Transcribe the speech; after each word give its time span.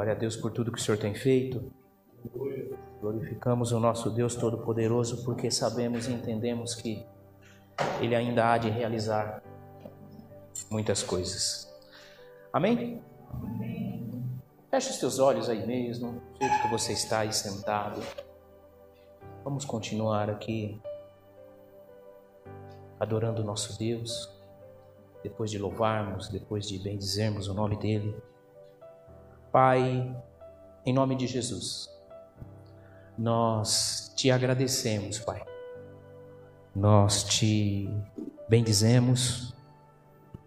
Glória 0.00 0.14
a 0.14 0.18
Deus 0.18 0.34
por 0.34 0.50
tudo 0.50 0.72
que 0.72 0.78
o 0.78 0.80
Senhor 0.80 0.96
tem 0.96 1.14
feito. 1.14 1.70
Glorificamos 3.02 3.70
o 3.70 3.78
nosso 3.78 4.08
Deus 4.08 4.34
Todo-Poderoso 4.34 5.22
porque 5.26 5.50
sabemos 5.50 6.08
e 6.08 6.12
entendemos 6.14 6.74
que 6.74 7.04
Ele 8.00 8.14
ainda 8.14 8.50
há 8.50 8.56
de 8.56 8.70
realizar 8.70 9.42
muitas 10.70 11.02
coisas. 11.02 11.70
Amém? 12.50 13.02
Feche 14.70 14.88
os 14.88 14.96
teus 14.96 15.18
olhos 15.18 15.50
aí 15.50 15.66
mesmo, 15.66 16.12
do 16.12 16.46
jeito 16.46 16.62
que 16.62 16.68
você 16.68 16.94
está 16.94 17.18
aí 17.18 17.32
sentado. 17.34 18.00
Vamos 19.44 19.66
continuar 19.66 20.30
aqui 20.30 20.80
adorando 22.98 23.42
o 23.42 23.44
nosso 23.44 23.78
Deus, 23.78 24.34
depois 25.22 25.50
de 25.50 25.58
louvarmos, 25.58 26.30
depois 26.30 26.66
de 26.66 26.78
bendizermos 26.78 27.48
o 27.48 27.52
nome 27.52 27.76
dEle. 27.76 28.29
Pai, 29.52 30.16
em 30.86 30.92
nome 30.92 31.16
de 31.16 31.26
Jesus, 31.26 31.88
nós 33.18 34.12
te 34.14 34.30
agradecemos, 34.30 35.18
Pai. 35.18 35.42
Nós 36.74 37.24
te 37.24 37.90
bendizemos, 38.48 39.52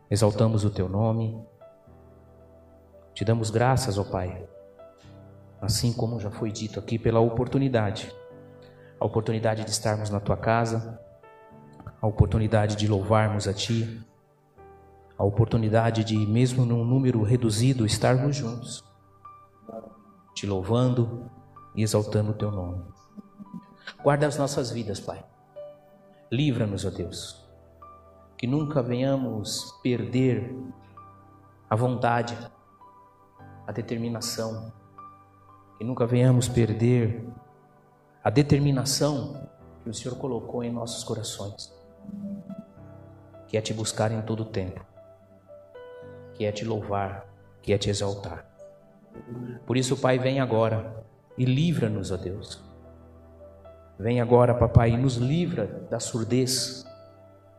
exaltamos 0.09 0.63
o 0.63 0.70
teu 0.70 0.88
nome, 0.88 1.38
te 3.13 3.26
damos 3.26 3.49
graças, 3.49 3.98
ó 3.98 4.05
Pai, 4.05 4.48
assim 5.62 5.91
como 5.91 6.17
já 6.17 6.31
foi 6.31 6.49
dito 6.49 6.79
aqui, 6.79 6.98
pela 6.98 7.20
oportunidade, 7.20 8.09
a 8.98 9.05
oportunidade 9.05 9.65
de 9.65 9.71
estarmos 9.71 10.09
na 10.09 10.21
tua 10.21 10.38
casa, 10.38 10.98
a 12.01 12.07
oportunidade 12.07 12.77
de 12.77 12.88
louvarmos 12.88 13.49
a 13.49 13.54
Ti, 13.54 14.01
a 15.17 15.26
oportunidade 15.26 16.05
de, 16.05 16.17
mesmo 16.17 16.65
num 16.65 16.85
número 16.85 17.21
reduzido, 17.21 17.85
estarmos 17.85 18.38
juntos, 18.38 18.93
te 20.34 20.45
louvando, 20.45 21.29
e 21.76 21.81
exaltando 21.81 22.31
o 22.31 22.34
teu 22.34 22.51
nome. 22.51 22.84
Guarda 24.01 24.27
as 24.27 24.37
nossas 24.37 24.71
vidas, 24.71 24.99
Pai. 24.99 25.23
Livra-nos, 26.31 26.85
ó 26.85 26.89
Deus. 26.89 27.43
Que 28.37 28.48
nunca 28.48 28.81
venhamos 28.81 29.71
perder 29.81 30.55
a 31.70 31.76
vontade, 31.76 32.37
a 33.65 33.71
determinação. 33.71 34.71
Que 35.77 35.84
nunca 35.84 36.05
venhamos 36.05 36.48
perder 36.48 37.27
a 38.23 38.29
determinação 38.29 39.49
que 39.84 39.89
o 39.89 39.93
Senhor 39.93 40.17
colocou 40.17 40.63
em 40.63 40.71
nossos 40.71 41.04
corações. 41.04 41.73
Que 43.48 43.57
é 43.57 43.61
te 43.61 43.73
buscar 43.73 44.11
em 44.11 44.21
todo 44.21 44.41
o 44.43 44.45
tempo. 44.45 44.84
Que 46.34 46.45
é 46.45 46.51
te 46.51 46.65
louvar, 46.65 47.26
que 47.61 47.73
é 47.73 47.77
te 47.77 47.89
exaltar. 47.89 48.52
Por 49.66 49.78
isso, 49.78 49.98
Pai, 49.98 50.20
vem 50.20 50.40
agora 50.40 51.06
e 51.38 51.46
livra-nos, 51.46 52.12
ó 52.12 52.18
Deus. 52.18 52.62
Vem 54.00 54.20
agora, 54.20 54.54
papai, 54.54 54.92
e 54.92 54.98
nos 54.98 55.18
livra 55.18 55.88
da 55.90 56.00
surdez, 56.00 56.86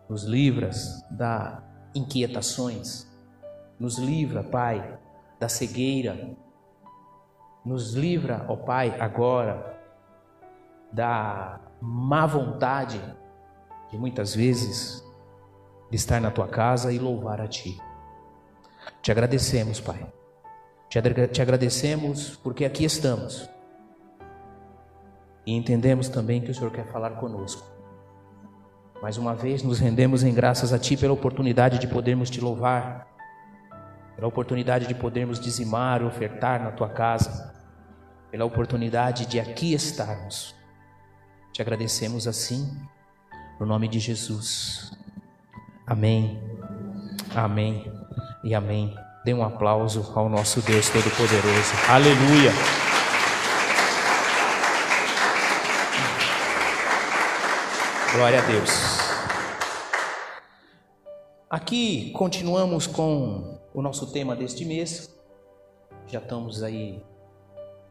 nos 0.09 0.25
livras 0.25 1.03
da 1.11 1.63
inquietações, 1.95 3.09
nos 3.79 3.99
livra, 3.99 4.43
Pai, 4.43 4.99
da 5.39 5.49
cegueira, 5.49 6.37
nos 7.65 7.95
livra, 7.95 8.45
ó 8.49 8.57
Pai, 8.57 8.99
agora 9.01 9.75
da 10.93 11.61
má 11.81 12.27
vontade 12.27 13.01
de 13.91 13.99
muitas 13.99 14.35
vezes 14.35 15.05
de 15.91 15.97
estar 15.97 16.21
na 16.21 16.31
tua 16.31 16.49
casa 16.49 16.93
e 16.93 16.99
louvar 16.99 17.41
a 17.41 17.49
Ti. 17.49 17.81
Te 19.03 19.11
agradecemos, 19.11 19.81
Pai. 19.81 20.07
Te 20.95 21.43
agradecemos 21.43 22.37
porque 22.37 22.65
aqui 22.65 22.85
estamos 22.85 23.51
e 25.45 25.53
entendemos 25.53 26.09
também 26.09 26.41
que 26.41 26.53
o 26.53 26.55
Senhor 26.55 26.71
quer 26.71 26.87
falar 26.87 27.17
conosco. 27.17 27.67
Mais 29.03 29.19
uma 29.19 29.35
vez 29.35 29.65
nos 29.65 29.81
rendemos 29.81 30.23
em 30.23 30.33
graças 30.33 30.73
a 30.73 30.79
Ti 30.79 30.97
pela 30.97 31.13
oportunidade 31.13 31.81
de 31.81 31.89
podermos 31.89 32.31
te 32.31 32.41
louvar, 32.41 33.09
pela 34.15 34.29
oportunidade 34.29 34.87
de 34.87 34.95
podermos 34.95 35.41
dizimar, 35.41 36.01
ofertar 36.05 36.63
na 36.63 36.71
Tua 36.71 36.89
casa, 36.89 37.53
pela 38.31 38.45
oportunidade 38.45 39.27
de 39.27 39.41
aqui 39.41 39.75
estarmos. 39.75 40.55
Te 41.53 41.61
agradecemos 41.61 42.29
assim, 42.29 42.73
no 43.59 43.67
nome 43.67 43.89
de 43.89 43.99
Jesus. 43.99 44.97
Amém, 45.85 46.41
amém 47.35 47.93
e 48.45 48.55
amém. 48.55 48.95
Dê 49.25 49.33
um 49.33 49.43
aplauso 49.43 50.13
ao 50.15 50.29
nosso 50.29 50.61
Deus 50.61 50.91
Todo-Poderoso. 50.91 51.73
Aleluia. 51.89 52.51
Glória 58.15 58.39
a 58.39 58.47
Deus. 58.47 58.71
Aqui 61.49 62.11
continuamos 62.11 62.87
com 62.87 63.59
o 63.73 63.81
nosso 63.81 64.13
tema 64.13 64.37
deste 64.37 64.63
mês. 64.67 65.19
Já 66.07 66.19
estamos 66.19 66.63
aí 66.63 67.03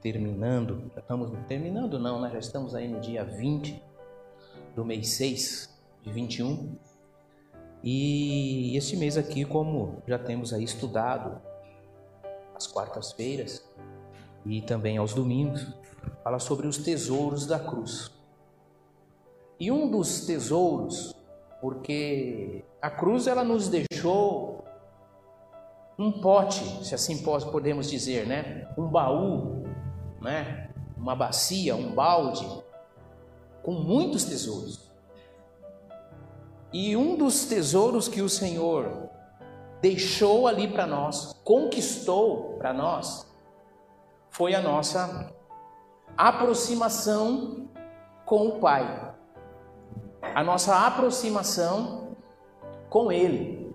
terminando, 0.04 0.92
já 0.94 1.02
estamos 1.02 1.32
terminando 1.48 1.98
não, 1.98 2.22
né? 2.22 2.30
Já 2.32 2.40
estamos 2.40 2.76
aí 2.76 2.88
no 2.88 3.00
dia 3.00 3.26
20 3.26 3.82
do 4.76 4.86
mês 4.86 5.10
6 5.10 5.68
de 6.04 6.12
21. 6.12 6.78
E 7.84 8.78
este 8.78 8.96
mês 8.96 9.18
aqui, 9.18 9.44
como 9.44 10.02
já 10.08 10.18
temos 10.18 10.54
aí 10.54 10.64
estudado 10.64 11.42
às 12.56 12.66
quartas-feiras 12.66 13.68
e 14.46 14.62
também 14.62 14.98
aos 14.98 15.14
domingos, 15.14 15.68
fala 16.24 16.40
sobre 16.40 16.66
os 16.66 16.78
tesouros 16.78 17.46
da 17.46 17.60
cruz. 17.60 18.10
E 19.60 19.70
um 19.70 19.92
dos 19.92 20.26
tesouros, 20.26 21.14
porque 21.60 22.64
a 22.82 22.90
cruz 22.90 23.28
ela 23.28 23.44
nos 23.44 23.68
deixou 23.68 24.64
um 26.00 26.22
pote, 26.22 26.86
se 26.86 26.96
assim 26.96 27.22
podemos 27.22 27.90
dizer, 27.90 28.26
né? 28.26 28.68
Um 28.78 28.88
baú, 28.88 29.64
né? 30.22 30.70
Uma 30.98 31.16
bacia, 31.16 31.76
um 31.76 31.94
balde 31.94 32.48
com 33.62 33.74
muitos 33.74 34.24
tesouros. 34.24 34.93
E 36.74 36.98
um 36.98 37.16
dos 37.16 37.46
tesouros 37.46 38.08
que 38.08 38.22
o 38.22 38.28
Senhor 38.28 39.10
deixou 39.82 40.48
ali 40.48 40.68
para 40.68 40.88
nós, 40.88 41.34
conquistou 41.44 42.58
para 42.58 42.74
nós, 42.74 43.32
foi 44.30 44.56
a 44.56 44.62
nossa 44.62 45.32
aproximação 46.18 47.70
com 48.26 48.48
o 48.48 48.60
Pai 48.60 49.14
a 50.34 50.44
nossa 50.44 50.86
aproximação 50.88 52.16
com 52.90 53.12
Ele. 53.12 53.74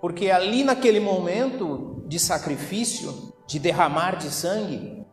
Porque 0.00 0.30
ali 0.30 0.64
naquele 0.64 1.00
momento 1.00 2.02
de 2.06 2.18
sacrifício, 2.18 3.34
de 3.46 3.58
derramar 3.58 4.16
de 4.16 4.30
sangue, 4.30 5.04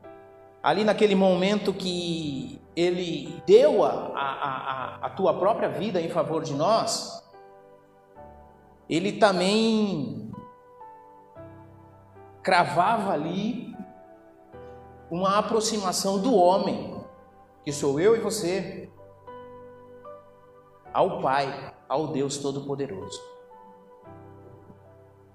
ali 0.61 0.83
naquele 0.83 1.15
momento 1.15 1.73
que 1.73 2.61
Ele 2.77 3.41
deu 3.47 3.83
a, 3.83 3.89
a, 3.89 5.01
a, 5.01 5.05
a 5.07 5.09
tua 5.09 5.33
própria 5.39 5.67
vida 5.67 5.99
em 5.99 6.09
favor 6.09 6.43
de 6.43 6.53
nós, 6.53 7.27
Ele 8.87 9.13
também 9.13 10.31
cravava 12.43 13.13
ali 13.13 13.75
uma 15.09 15.39
aproximação 15.39 16.21
do 16.21 16.35
homem, 16.35 17.03
que 17.65 17.71
sou 17.71 17.99
eu 17.99 18.15
e 18.15 18.19
você, 18.19 18.87
ao 20.93 21.19
Pai, 21.19 21.73
ao 21.89 22.09
Deus 22.09 22.37
Todo-Poderoso. 22.37 23.19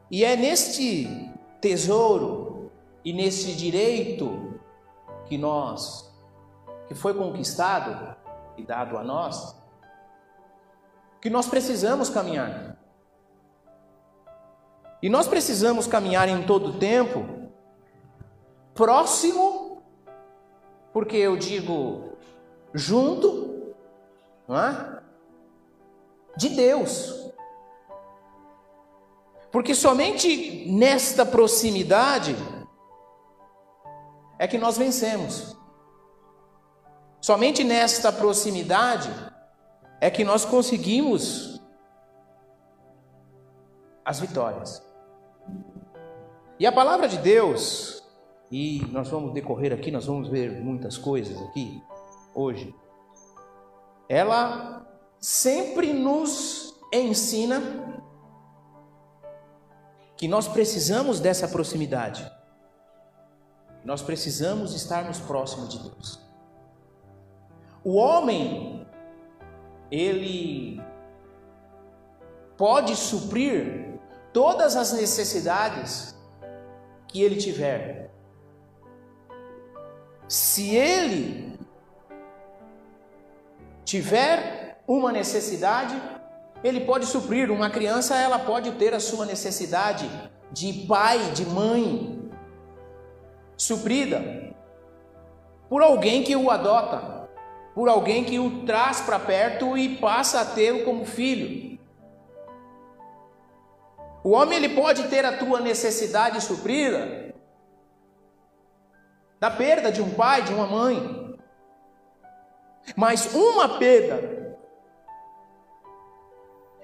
E 0.09 0.25
é 0.25 0.37
neste 0.37 1.09
tesouro 1.61 2.71
e 3.05 3.13
nesse 3.13 3.55
direito 3.55 4.61
que 5.25 5.37
nós, 5.37 6.12
que 6.93 6.99
foi 6.99 7.15
conquistado 7.15 8.15
e 8.55 8.63
dado 8.63 8.99
a 8.99 9.03
nós, 9.03 9.57
que 11.23 11.31
nós 11.31 11.49
precisamos 11.49 12.11
caminhar. 12.11 12.77
E 15.01 15.09
nós 15.09 15.27
precisamos 15.27 15.87
caminhar 15.87 16.29
em 16.29 16.45
todo 16.45 16.79
tempo, 16.79 17.51
próximo, 18.75 19.83
porque 20.93 21.17
eu 21.17 21.35
digo 21.37 22.13
junto, 22.75 23.75
não 24.47 24.59
é? 24.59 25.03
de 26.37 26.51
Deus. 26.51 27.33
Porque 29.51 29.75
somente 29.75 30.67
nesta 30.71 31.25
proximidade 31.25 32.37
é 34.39 34.47
que 34.47 34.59
nós 34.59 34.77
vencemos. 34.77 35.62
Somente 37.23 37.63
nesta 37.63 38.11
proximidade 38.11 39.09
é 40.01 40.11
que 40.11 40.25
nós 40.25 40.45
conseguimos 40.45 41.63
as 44.05 44.19
vitórias. 44.19 44.85
E 46.59 46.67
a 46.67 46.73
palavra 46.73 47.07
de 47.07 47.19
Deus, 47.19 48.03
e 48.51 48.85
nós 48.91 49.09
vamos 49.09 49.33
decorrer 49.33 49.73
aqui, 49.73 49.93
nós 49.93 50.07
vamos 50.07 50.29
ver 50.29 50.61
muitas 50.61 50.99
coisas 50.99 51.41
aqui 51.43 51.81
hoje. 52.35 52.75
Ela 54.09 54.85
sempre 55.21 55.93
nos 55.93 56.75
ensina 56.93 57.63
que 60.17 60.27
nós 60.27 60.49
precisamos 60.49 61.21
dessa 61.21 61.47
proximidade. 61.47 62.29
Nós 63.85 64.03
precisamos 64.03 64.75
estarmos 64.75 65.21
próximos 65.21 65.69
de 65.69 65.79
Deus. 65.89 66.32
O 67.85 67.95
homem, 67.95 68.87
ele 69.91 70.81
pode 72.57 72.95
suprir 72.95 73.99
todas 74.33 74.77
as 74.77 74.93
necessidades 74.93 76.17
que 77.09 77.23
ele 77.23 77.37
tiver. 77.37 78.11
Se 80.29 80.75
ele 80.75 81.59
tiver 83.85 84.83
uma 84.87 85.13
necessidade, 85.13 86.01
ele 86.65 86.81
pode 86.81 87.07
suprir. 87.07 87.51
Uma 87.51 87.69
criança, 87.69 88.17
ela 88.17 88.39
pode 88.39 88.73
ter 88.73 88.95
a 88.95 89.01
sua 89.01 89.27
necessidade 89.27 90.09
de 90.51 90.87
pai, 90.87 91.33
de 91.33 91.45
mãe, 91.45 92.31
suprida 93.57 94.55
por 95.69 95.83
alguém 95.83 96.23
que 96.23 96.37
o 96.37 96.51
adota, 96.51 97.22
por 97.75 97.89
alguém 97.89 98.25
que 98.25 98.39
o 98.39 98.65
traz 98.65 99.01
para 99.01 99.19
perto 99.19 99.77
e 99.77 99.97
passa 99.97 100.41
a 100.41 100.45
tê-lo 100.45 100.85
como 100.85 101.05
filho. 101.05 101.79
O 104.25 104.31
homem 104.31 104.57
ele 104.57 104.69
pode 104.69 105.09
ter 105.09 105.25
a 105.25 105.37
tua 105.37 105.61
necessidade 105.61 106.41
suprida 106.41 107.35
da 109.41 109.51
perda 109.51 109.91
de 109.91 110.01
um 110.01 110.15
pai, 110.15 110.43
de 110.43 110.55
uma 110.55 110.67
mãe. 110.67 111.37
Mas 112.97 113.35
uma 113.35 113.79
perda 113.79 114.57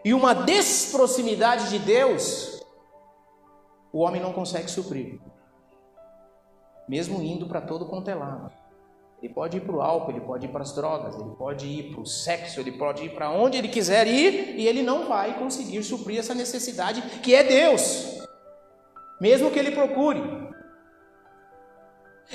e 0.04 0.14
uma 0.14 0.34
desproximidade 0.34 1.70
de 1.70 1.78
Deus, 1.78 2.60
o 3.92 4.00
homem 4.00 4.20
não 4.20 4.32
consegue 4.32 4.68
suprir. 4.68 5.20
Mesmo 6.88 7.22
indo 7.22 7.46
para 7.46 7.60
todo 7.60 7.86
quanto 7.86 8.08
é 8.08 8.14
lado. 8.14 8.57
Ele 9.20 9.32
pode 9.32 9.56
ir 9.56 9.60
para 9.60 9.74
o 9.74 9.80
álcool, 9.80 10.12
ele 10.12 10.20
pode 10.20 10.46
ir 10.46 10.48
para 10.48 10.62
as 10.62 10.72
drogas, 10.72 11.14
ele 11.16 11.34
pode 11.36 11.66
ir 11.66 11.90
para 11.90 12.00
o 12.00 12.06
sexo, 12.06 12.60
ele 12.60 12.72
pode 12.72 13.04
ir 13.04 13.10
para 13.10 13.30
onde 13.30 13.58
ele 13.58 13.68
quiser 13.68 14.06
ir 14.06 14.54
e 14.56 14.66
ele 14.66 14.82
não 14.82 15.08
vai 15.08 15.36
conseguir 15.36 15.82
suprir 15.82 16.20
essa 16.20 16.34
necessidade 16.34 17.02
que 17.20 17.34
é 17.34 17.42
Deus, 17.42 18.20
mesmo 19.20 19.50
que 19.50 19.58
ele 19.58 19.72
procure. 19.72 20.22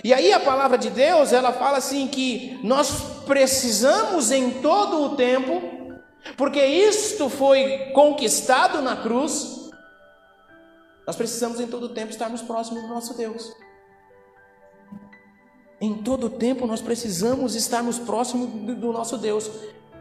E 0.04 0.14
aí 0.14 0.34
a 0.34 0.40
palavra 0.40 0.78
de 0.78 0.90
Deus, 0.90 1.32
ela 1.32 1.54
fala 1.54 1.78
assim 1.78 2.08
que 2.08 2.60
nós 2.64 3.22
precisamos 3.26 4.32
em 4.32 4.62
todo 4.62 5.04
o 5.04 5.16
tempo, 5.16 5.62
porque 6.36 6.66
isto 6.66 7.30
foi 7.30 7.92
conquistado 7.94 8.82
na 8.82 8.98
cruz, 8.98 9.70
nós 11.08 11.16
precisamos 11.16 11.62
em 11.62 11.68
todo 11.68 11.84
o 11.84 11.90
tempo 11.90 12.12
estarmos 12.12 12.42
próximos 12.42 12.82
do 12.82 12.90
nosso 12.90 13.16
Deus. 13.16 13.63
Em 15.84 15.96
todo 15.96 16.30
tempo 16.30 16.66
nós 16.66 16.82
precisamos 16.82 17.56
estarmos 17.56 18.00
próximos 18.00 18.48
do 18.78 18.94
nosso 18.94 19.18
Deus, 19.18 19.52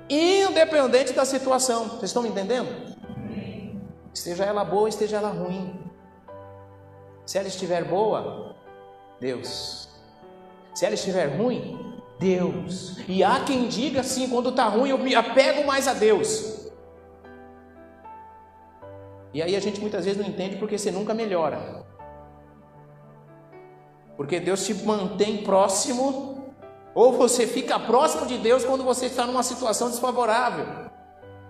independente 0.08 1.12
da 1.12 1.24
situação. 1.24 1.88
Vocês 1.88 2.04
estão 2.04 2.22
me 2.22 2.28
entendendo? 2.28 2.68
Esteja 4.14 4.44
ela 4.44 4.64
boa, 4.64 4.88
esteja 4.88 5.16
ela 5.16 5.30
ruim. 5.30 5.74
Se 7.26 7.36
ela 7.36 7.48
estiver 7.48 7.82
boa, 7.82 8.54
Deus. 9.18 9.88
Se 10.72 10.86
ela 10.86 10.94
estiver 10.94 11.26
ruim, 11.36 12.00
Deus. 12.16 12.98
E 13.08 13.24
há 13.24 13.42
quem 13.44 13.66
diga 13.66 14.02
assim: 14.02 14.28
quando 14.28 14.50
está 14.50 14.68
ruim, 14.68 14.90
eu 14.90 14.98
me 14.98 15.16
apego 15.16 15.66
mais 15.66 15.88
a 15.88 15.94
Deus. 15.94 16.70
E 19.34 19.42
aí 19.42 19.56
a 19.56 19.60
gente 19.60 19.80
muitas 19.80 20.04
vezes 20.04 20.20
não 20.20 20.28
entende 20.28 20.54
porque 20.58 20.78
você 20.78 20.92
nunca 20.92 21.12
melhora. 21.12 21.84
Porque 24.16 24.38
Deus 24.40 24.64
te 24.64 24.74
mantém 24.74 25.38
próximo, 25.38 26.52
ou 26.94 27.12
você 27.12 27.46
fica 27.46 27.78
próximo 27.78 28.26
de 28.26 28.38
Deus 28.38 28.64
quando 28.64 28.84
você 28.84 29.06
está 29.06 29.26
numa 29.26 29.42
situação 29.42 29.88
desfavorável. 29.88 30.66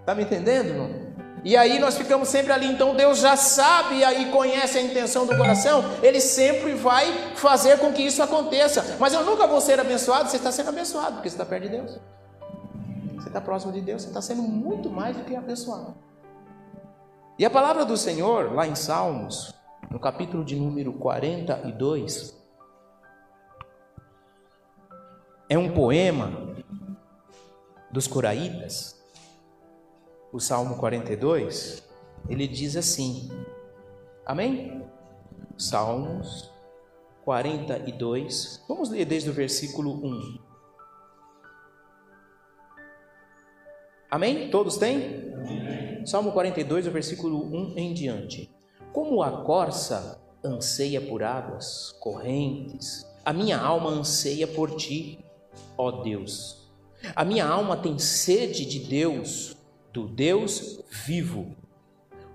Está 0.00 0.14
me 0.14 0.22
entendendo? 0.22 0.74
Não? 0.74 1.12
E 1.44 1.56
aí 1.56 1.80
nós 1.80 1.96
ficamos 1.96 2.28
sempre 2.28 2.52
ali, 2.52 2.66
então 2.66 2.94
Deus 2.94 3.18
já 3.18 3.34
sabe 3.36 4.04
e 4.04 4.30
conhece 4.30 4.78
a 4.78 4.82
intenção 4.82 5.26
do 5.26 5.36
coração, 5.36 5.84
Ele 6.00 6.20
sempre 6.20 6.72
vai 6.74 7.34
fazer 7.34 7.80
com 7.80 7.92
que 7.92 8.02
isso 8.02 8.22
aconteça. 8.22 8.96
Mas 9.00 9.12
eu 9.12 9.24
nunca 9.24 9.46
vou 9.46 9.60
ser 9.60 9.80
abençoado, 9.80 10.30
você 10.30 10.36
está 10.36 10.52
sendo 10.52 10.68
abençoado, 10.68 11.14
porque 11.14 11.28
você 11.28 11.34
está 11.34 11.44
perto 11.44 11.64
de 11.64 11.68
Deus. 11.70 12.00
Você 13.16 13.28
está 13.28 13.40
próximo 13.40 13.72
de 13.72 13.80
Deus, 13.80 14.02
você 14.02 14.08
está 14.08 14.22
sendo 14.22 14.42
muito 14.42 14.88
mais 14.88 15.16
do 15.16 15.24
que 15.24 15.34
abençoado. 15.34 15.94
E 17.36 17.44
a 17.44 17.50
palavra 17.50 17.84
do 17.84 17.96
Senhor, 17.96 18.54
lá 18.54 18.66
em 18.66 18.76
Salmos, 18.76 19.52
no 19.90 19.98
capítulo 19.98 20.44
de 20.44 20.54
número 20.54 20.92
42, 20.92 22.40
é 25.48 25.58
um 25.58 25.72
poema 25.72 26.56
dos 27.90 28.06
Coraitas, 28.06 29.00
o 30.32 30.40
Salmo 30.40 30.76
42, 30.76 31.86
ele 32.28 32.48
diz 32.48 32.76
assim: 32.76 33.30
Amém? 34.24 34.82
Salmos 35.58 36.50
42, 37.24 38.64
vamos 38.66 38.88
ler 38.88 39.04
desde 39.04 39.30
o 39.30 39.32
versículo 39.32 39.92
1. 39.92 40.38
Amém? 44.10 44.50
Todos 44.50 44.76
têm? 44.76 45.32
Amém. 45.34 46.06
Salmo 46.06 46.32
42, 46.32 46.86
o 46.86 46.90
versículo 46.90 47.44
1 47.44 47.78
em 47.78 47.94
diante. 47.94 48.50
Como 48.92 49.22
a 49.22 49.42
corça 49.44 50.20
anseia 50.44 51.00
por 51.00 51.22
águas 51.22 51.92
correntes, 52.00 53.06
a 53.24 53.32
minha 53.32 53.58
alma 53.58 53.90
anseia 53.90 54.46
por 54.46 54.74
ti, 54.76 55.21
ó 55.82 56.02
Deus. 56.02 56.70
A 57.16 57.24
minha 57.24 57.44
alma 57.44 57.76
tem 57.76 57.98
sede 57.98 58.64
de 58.64 58.78
Deus, 58.78 59.56
do 59.92 60.06
Deus 60.06 60.80
vivo. 61.04 61.56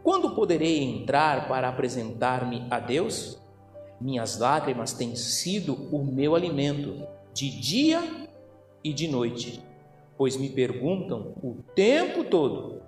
Quando 0.03 0.35
poderei 0.35 0.83
entrar 0.83 1.47
para 1.47 1.69
apresentar-me 1.69 2.67
a 2.69 2.79
Deus? 2.79 3.39
Minhas 3.99 4.37
lágrimas 4.37 4.93
têm 4.93 5.15
sido 5.15 5.73
o 5.91 6.03
meu 6.03 6.35
alimento, 6.35 7.07
de 7.33 7.49
dia 7.49 8.27
e 8.83 8.93
de 8.93 9.07
noite, 9.07 9.63
pois 10.17 10.35
me 10.35 10.49
perguntam 10.49 11.33
o 11.41 11.55
tempo 11.73 12.25
todo: 12.25 12.81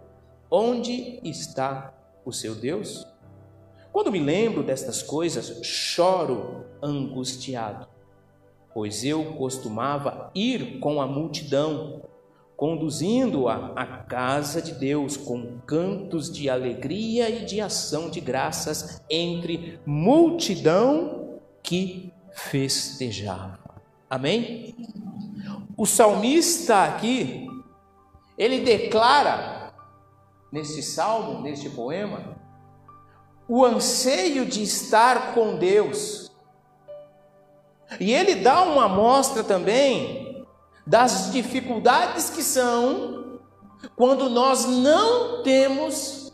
onde 0.51 1.19
está 1.23 1.93
o 2.25 2.31
seu 2.31 2.53
Deus? 2.53 3.07
Quando 3.91 4.11
me 4.11 4.19
lembro 4.19 4.63
destas 4.63 5.01
coisas, 5.01 5.65
choro 5.65 6.65
angustiado 6.81 7.87
pois 8.73 9.03
eu 9.03 9.33
costumava 9.33 10.31
ir 10.33 10.79
com 10.79 11.01
a 11.01 11.07
multidão, 11.07 12.01
conduzindo-a 12.55 13.73
à 13.75 13.85
casa 13.85 14.61
de 14.61 14.73
Deus 14.73 15.15
com 15.15 15.59
cantos 15.65 16.31
de 16.31 16.49
alegria 16.49 17.29
e 17.29 17.45
de 17.45 17.61
ação 17.61 18.09
de 18.09 18.19
graças 18.19 19.01
entre 19.09 19.79
multidão 19.85 21.39
que 21.63 22.11
festejava. 22.31 23.59
Amém? 24.09 24.75
O 25.77 25.85
salmista 25.85 26.83
aqui, 26.83 27.47
ele 28.37 28.61
declara 28.61 29.73
neste 30.51 30.81
salmo, 30.81 31.41
neste 31.41 31.69
poema, 31.69 32.35
o 33.47 33.63
anseio 33.65 34.45
de 34.45 34.61
estar 34.61 35.33
com 35.33 35.57
Deus 35.57 36.28
e 37.97 38.13
ele 38.13 38.35
dá 38.35 38.63
uma 38.63 38.85
amostra 38.85 39.43
também 39.43 40.45
das 40.85 41.31
dificuldades 41.31 42.29
que 42.29 42.43
são 42.43 43.39
quando 43.95 44.29
nós 44.29 44.65
não 44.65 45.41
temos, 45.43 46.33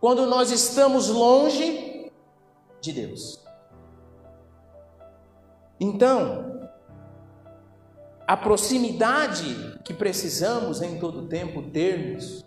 quando 0.00 0.26
nós 0.26 0.50
estamos 0.50 1.08
longe 1.08 2.12
de 2.80 2.92
Deus. 2.92 3.42
Então, 5.80 6.68
a 8.26 8.36
proximidade 8.36 9.78
que 9.84 9.92
precisamos 9.92 10.80
em 10.80 10.98
todo 10.98 11.26
tempo 11.26 11.62
termos 11.70 12.44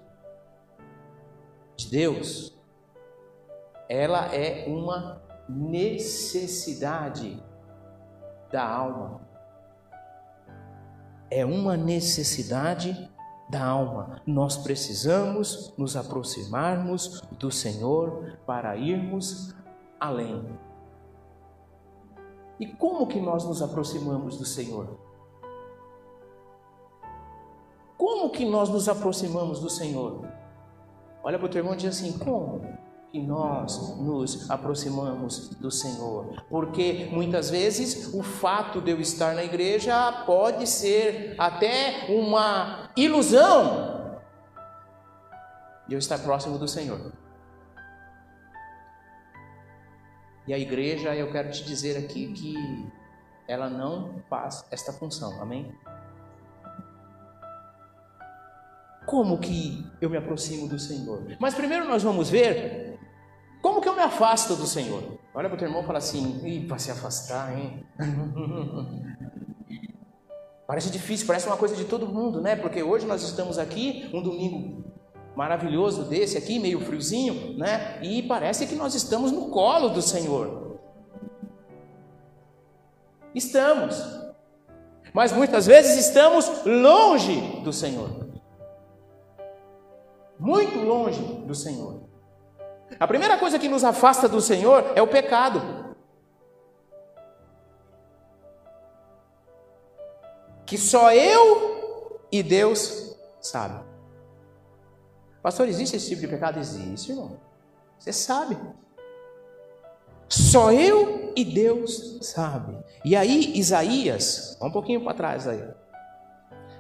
de 1.76 1.90
Deus, 1.90 2.58
ela 3.90 4.34
é 4.34 4.66
uma 4.68 5.22
necessidade 5.48 7.42
da 8.52 8.68
alma. 8.68 9.22
É 11.30 11.46
uma 11.46 11.76
necessidade 11.76 13.10
da 13.50 13.66
alma. 13.66 14.22
Nós 14.26 14.58
precisamos 14.58 15.74
nos 15.78 15.96
aproximarmos 15.96 17.22
do 17.32 17.52
Senhor 17.52 18.38
para 18.46 18.76
irmos 18.78 19.56
além. 20.00 20.46
E 22.60 22.66
como 22.66 23.08
que 23.08 23.20
nós 23.20 23.46
nos 23.46 23.62
aproximamos 23.62 24.38
do 24.38 24.46
Senhor? 24.46 24.98
Como 27.98 28.30
que 28.32 28.46
nós 28.46 28.70
nos 28.70 28.88
aproximamos 28.90 29.60
do 29.60 29.70
Senhor? 29.70 30.28
Olha 31.24 31.38
para 31.38 31.46
o 31.46 31.50
teu 31.50 31.60
irmão 31.60 31.74
e 31.74 31.78
diz 31.78 31.98
assim: 31.98 32.18
como 32.18 32.62
que 33.12 33.22
nós 33.22 33.98
nos 33.98 34.50
aproximamos 34.50 35.50
do 35.56 35.72
Senhor? 35.72 36.44
Porque 36.50 37.10
muitas 37.12 37.50
vezes 37.50 38.14
o 38.14 38.22
fato 38.22 38.82
de 38.82 38.92
eu 38.92 39.00
estar 39.00 39.34
na 39.34 39.44
igreja 39.44 40.24
pode 40.26 40.68
ser 40.68 41.36
até 41.38 42.08
uma 42.10 42.90
ilusão 42.96 44.20
de 45.88 45.96
eu 45.96 46.00
estar 46.00 46.20
próximo 46.20 46.58
do 46.58 46.68
Senhor. 46.68 47.12
E 50.46 50.54
a 50.54 50.58
igreja, 50.58 51.16
eu 51.16 51.32
quero 51.32 51.52
te 51.52 51.64
dizer 51.64 51.98
aqui 51.98 52.32
que 52.32 52.56
ela 53.48 53.70
não 53.70 54.22
faz 54.30 54.66
esta 54.72 54.94
função, 54.94 55.42
amém? 55.42 55.74
Como 59.06 59.38
que 59.40 59.86
eu 60.02 60.10
me 60.10 60.18
aproximo 60.18 60.68
do 60.68 60.78
Senhor? 60.78 61.24
Mas 61.40 61.54
primeiro 61.54 61.86
nós 61.88 62.04
vamos 62.04 62.30
ver 62.30 62.97
como 63.62 63.82
que 63.82 63.90
eu 63.90 63.96
me 63.96 64.02
afasto 64.02 64.56
do 64.56 64.66
Senhor. 64.66 65.20
Olha 65.34 65.50
para 65.50 65.56
o 65.56 65.58
teu 65.58 65.68
irmão 65.68 65.84
e 65.84 65.86
fala 65.86 66.00
assim: 66.00 66.42
Ih, 66.46 66.68
para 66.68 66.80
se 66.80 66.92
afastar, 66.92 67.58
hein? 67.58 67.86
parece 70.68 70.90
difícil, 70.90 71.28
parece 71.28 71.48
uma 71.48 71.58
coisa 71.58 71.76
de 71.76 71.86
todo 71.86 72.08
mundo, 72.08 72.42
né? 72.42 72.56
Porque 72.56 72.82
hoje 72.82 73.06
nós 73.06 73.22
estamos 73.24 73.58
aqui, 73.58 74.10
um 74.14 74.22
domingo 74.22 74.84
maravilhoso 75.36 76.04
desse 76.04 76.38
aqui, 76.38 76.60
meio 76.60 76.80
friozinho, 76.80 77.58
né? 77.58 78.00
E 78.02 78.24
parece 78.24 78.66
que 78.66 78.76
nós 78.76 78.96
estamos 78.96 79.32
no 79.32 79.50
colo 79.50 79.90
do 79.90 80.02
Senhor. 80.02 80.80
Estamos. 83.36 84.02
Mas 85.14 85.32
muitas 85.32 85.66
vezes 85.66 86.08
estamos 86.08 86.66
longe 86.66 87.62
do 87.64 87.72
Senhor 87.72 88.28
muito 90.40 90.80
longe 90.80 91.22
do 91.46 91.56
Senhor. 91.56 92.07
A 93.00 93.08
primeira 93.08 93.38
coisa 93.38 93.60
que 93.60 93.68
nos 93.68 93.84
afasta 93.84 94.28
do 94.28 94.42
Senhor 94.42 94.94
é 94.96 95.02
o 95.02 95.08
pecado. 95.08 95.96
Que 100.66 100.78
só 100.78 101.14
eu 101.14 102.20
e 102.32 102.42
Deus 102.44 103.16
sabe. 103.40 103.86
Pastor, 105.42 105.68
existe 105.68 105.96
esse 105.96 106.10
tipo 106.10 106.22
de 106.22 106.28
pecado? 106.28 106.60
Existe, 106.60 107.12
irmão. 107.12 107.40
Você 107.98 108.12
sabe. 108.12 108.58
Só 110.28 110.72
eu 110.72 111.32
e 111.36 111.46
Deus 111.46 112.20
sabe. 112.22 112.78
E 113.06 113.16
aí, 113.16 113.58
Isaías, 113.58 114.58
um 114.62 114.70
pouquinho 114.70 115.02
para 115.02 115.14
trás 115.14 115.48
aí. 115.48 115.64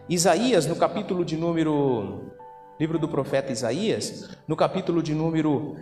Isaías, 0.10 0.66
no 0.66 0.76
capítulo 0.76 1.24
de 1.24 1.38
número 1.38 2.37
livro 2.80 3.00
do 3.00 3.08
profeta 3.08 3.52
Isaías, 3.52 4.30
no 4.48 4.56
capítulo 4.56 5.02
de 5.02 5.16
número 5.16 5.76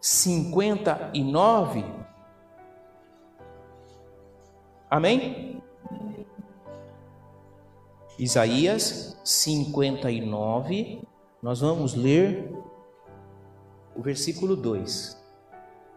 59. 0.00 1.84
Amém? 4.90 5.62
Isaías 8.18 9.16
59, 9.24 11.02
nós 11.42 11.60
vamos 11.60 11.94
ler 11.94 12.52
o 13.94 14.02
versículo 14.02 14.56
2. 14.56 15.18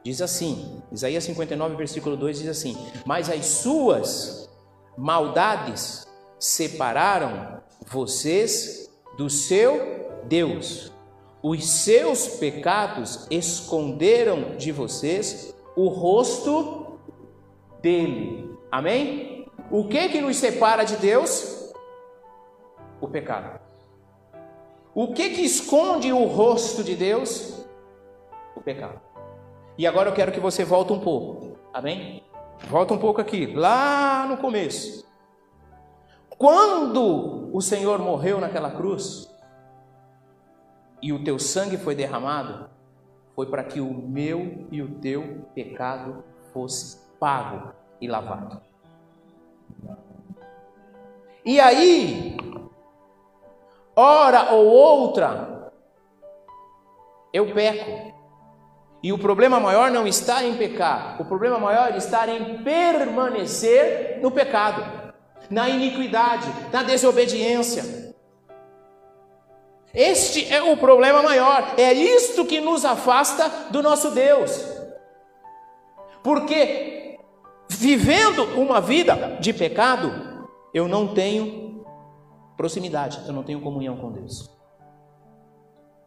Diz 0.04 0.22
assim, 0.22 0.82
Isaías 0.92 1.24
59, 1.24 1.76
versículo 1.76 2.16
2 2.16 2.40
diz 2.40 2.48
assim: 2.48 2.78
Mas 3.06 3.30
as 3.30 3.46
suas 3.46 4.50
maldades 4.98 6.08
separaram 6.38 7.62
vocês 7.88 8.90
do 9.18 9.30
seu 9.30 10.03
Deus. 10.26 10.92
Os 11.42 11.68
seus 11.68 12.28
pecados 12.38 13.28
esconderam 13.30 14.56
de 14.56 14.72
vocês 14.72 15.54
o 15.76 15.88
rosto 15.88 17.00
dele. 17.82 18.50
Amém? 18.72 19.46
O 19.70 19.88
que 19.88 20.10
que 20.10 20.22
nos 20.22 20.38
separa 20.38 20.84
de 20.84 20.96
Deus? 20.98 21.74
O 23.02 23.08
pecado. 23.08 23.60
O 24.96 25.14
que 25.14 25.32
que 25.32 25.42
esconde 25.42 26.14
o 26.14 26.26
rosto 26.26 26.84
de 26.84 26.96
Deus? 26.96 27.66
O 28.56 28.62
pecado. 28.62 29.02
E 29.78 29.88
agora 29.88 30.10
eu 30.10 30.14
quero 30.14 30.32
que 30.32 30.40
você 30.40 30.64
volte 30.64 30.94
um 30.94 31.00
pouco. 31.00 31.58
Amém? 31.74 32.24
Volta 32.70 32.94
um 32.94 33.00
pouco 33.00 33.20
aqui, 33.20 33.48
lá 33.48 34.28
no 34.30 34.38
começo. 34.38 35.04
Quando 36.38 37.50
o 37.52 37.62
Senhor 37.62 38.00
morreu 38.00 38.40
naquela 38.40 38.72
cruz, 38.72 39.33
e 41.04 41.12
o 41.12 41.22
teu 41.22 41.38
sangue 41.38 41.76
foi 41.76 41.94
derramado, 41.94 42.70
foi 43.36 43.46
para 43.48 43.62
que 43.62 43.82
o 43.82 43.94
meu 43.94 44.66
e 44.72 44.82
o 44.82 44.88
teu 45.02 45.46
pecado 45.54 46.24
fosse 46.54 46.98
pago 47.20 47.74
e 48.00 48.08
lavado. 48.08 48.62
E 51.44 51.60
aí, 51.60 52.38
hora 53.94 54.54
ou 54.54 54.66
outra, 54.66 55.74
eu 57.34 57.54
peco. 57.54 58.14
E 59.04 59.12
o 59.12 59.20
problema 59.20 59.60
maior 59.60 59.92
não 59.92 60.08
está 60.08 60.42
em 60.46 60.56
pecar, 60.56 61.22
o 61.22 61.26
problema 61.26 61.60
maior 61.60 61.94
está 61.98 62.26
em 62.30 62.64
permanecer 62.64 64.22
no 64.22 64.32
pecado, 64.32 65.14
na 65.50 65.68
iniquidade, 65.68 66.48
na 66.72 66.82
desobediência. 66.82 68.03
Este 69.94 70.52
é 70.52 70.62
o 70.64 70.76
problema 70.76 71.22
maior, 71.22 71.76
é 71.78 71.94
isto 71.94 72.46
que 72.46 72.60
nos 72.60 72.84
afasta 72.84 73.48
do 73.70 73.84
nosso 73.84 74.10
Deus. 74.10 74.52
Porque 76.24 77.20
vivendo 77.70 78.44
uma 78.60 78.82
vida 78.82 79.38
de 79.40 79.54
pecado, 79.54 80.48
eu 80.74 80.88
não 80.88 81.14
tenho 81.14 81.86
proximidade, 82.58 83.22
eu 83.28 83.34
não 83.34 83.44
tenho 83.44 83.62
comunhão 83.62 83.96
com 83.98 84.12
Deus. 84.12 84.50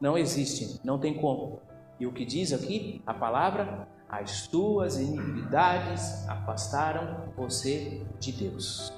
Não 0.00 0.18
existe, 0.18 0.80
não 0.84 0.98
tem 0.98 1.14
como. 1.14 1.60
E 2.00 2.06
o 2.06 2.12
que 2.12 2.24
diz 2.24 2.52
aqui 2.52 3.00
a 3.06 3.14
palavra? 3.14 3.88
As 4.08 4.46
tuas 4.48 4.98
iniquidades 4.98 6.28
afastaram 6.28 7.32
você 7.36 8.04
de 8.18 8.32
Deus. 8.32 8.92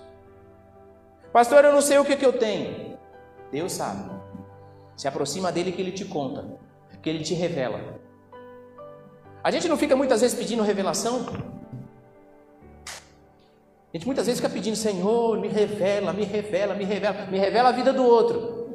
Pastor, 1.32 1.64
eu 1.64 1.72
não 1.72 1.80
sei 1.80 1.98
o 1.98 2.04
que, 2.04 2.16
que 2.16 2.26
eu 2.26 2.38
tenho. 2.38 2.98
Deus 3.50 3.72
sabe. 3.72 4.17
Se 4.98 5.06
aproxima 5.06 5.52
dele 5.52 5.70
que 5.70 5.80
ele 5.80 5.92
te 5.92 6.04
conta, 6.04 6.44
que 7.00 7.08
ele 7.08 7.22
te 7.22 7.32
revela. 7.32 8.00
A 9.44 9.50
gente 9.52 9.68
não 9.68 9.76
fica 9.76 9.94
muitas 9.94 10.20
vezes 10.20 10.36
pedindo 10.36 10.64
revelação? 10.64 11.24
A 12.84 13.96
gente 13.96 14.04
muitas 14.04 14.26
vezes 14.26 14.40
fica 14.40 14.52
pedindo, 14.52 14.76
Senhor, 14.76 15.38
me 15.38 15.46
revela, 15.46 16.12
me 16.12 16.24
revela, 16.24 16.74
me 16.74 16.84
revela, 16.84 17.26
me 17.26 17.38
revela 17.38 17.68
a 17.68 17.72
vida 17.72 17.92
do 17.92 18.04
outro. 18.04 18.68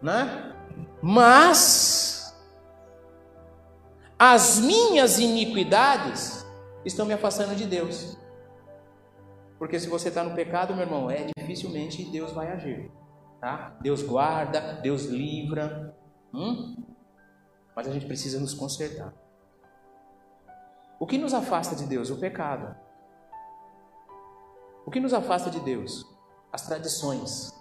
Né? 0.00 0.54
Mas 1.02 2.34
as 4.18 4.58
minhas 4.58 5.18
iniquidades 5.18 6.46
estão 6.86 7.04
me 7.04 7.12
afastando 7.12 7.54
de 7.54 7.66
Deus. 7.66 8.16
Porque 9.58 9.78
se 9.78 9.90
você 9.90 10.08
está 10.08 10.24
no 10.24 10.34
pecado, 10.34 10.74
meu 10.74 10.84
irmão, 10.84 11.10
é 11.10 11.26
dificilmente 11.36 12.02
Deus 12.10 12.32
vai 12.32 12.50
agir. 12.50 12.90
Tá? 13.40 13.76
Deus 13.80 14.02
guarda, 14.02 14.80
Deus 14.80 15.04
livra. 15.04 15.96
Hum? 16.32 16.76
Mas 17.74 17.86
a 17.88 17.92
gente 17.92 18.06
precisa 18.06 18.40
nos 18.40 18.54
consertar. 18.54 19.12
O 20.98 21.06
que 21.06 21.18
nos 21.18 21.34
afasta 21.34 21.76
de 21.76 21.84
Deus? 21.86 22.10
O 22.10 22.16
pecado. 22.16 22.74
O 24.86 24.90
que 24.90 25.00
nos 25.00 25.12
afasta 25.12 25.50
de 25.50 25.60
Deus? 25.60 26.06
As 26.52 26.66
tradições. 26.66 27.52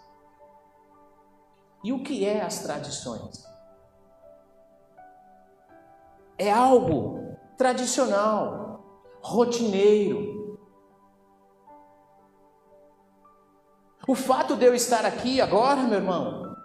E 1.84 1.92
o 1.92 2.02
que 2.02 2.26
é 2.26 2.42
as 2.42 2.60
tradições? 2.60 3.46
É 6.38 6.52
algo 6.52 7.38
tradicional, 7.58 8.84
rotineiro, 9.22 10.35
O 14.08 14.14
fato 14.14 14.56
de 14.56 14.66
eu 14.66 14.76
estar 14.76 15.06
aqui 15.06 15.42
agora, 15.42 15.82
meu 15.82 15.98
irmão, 15.98 16.56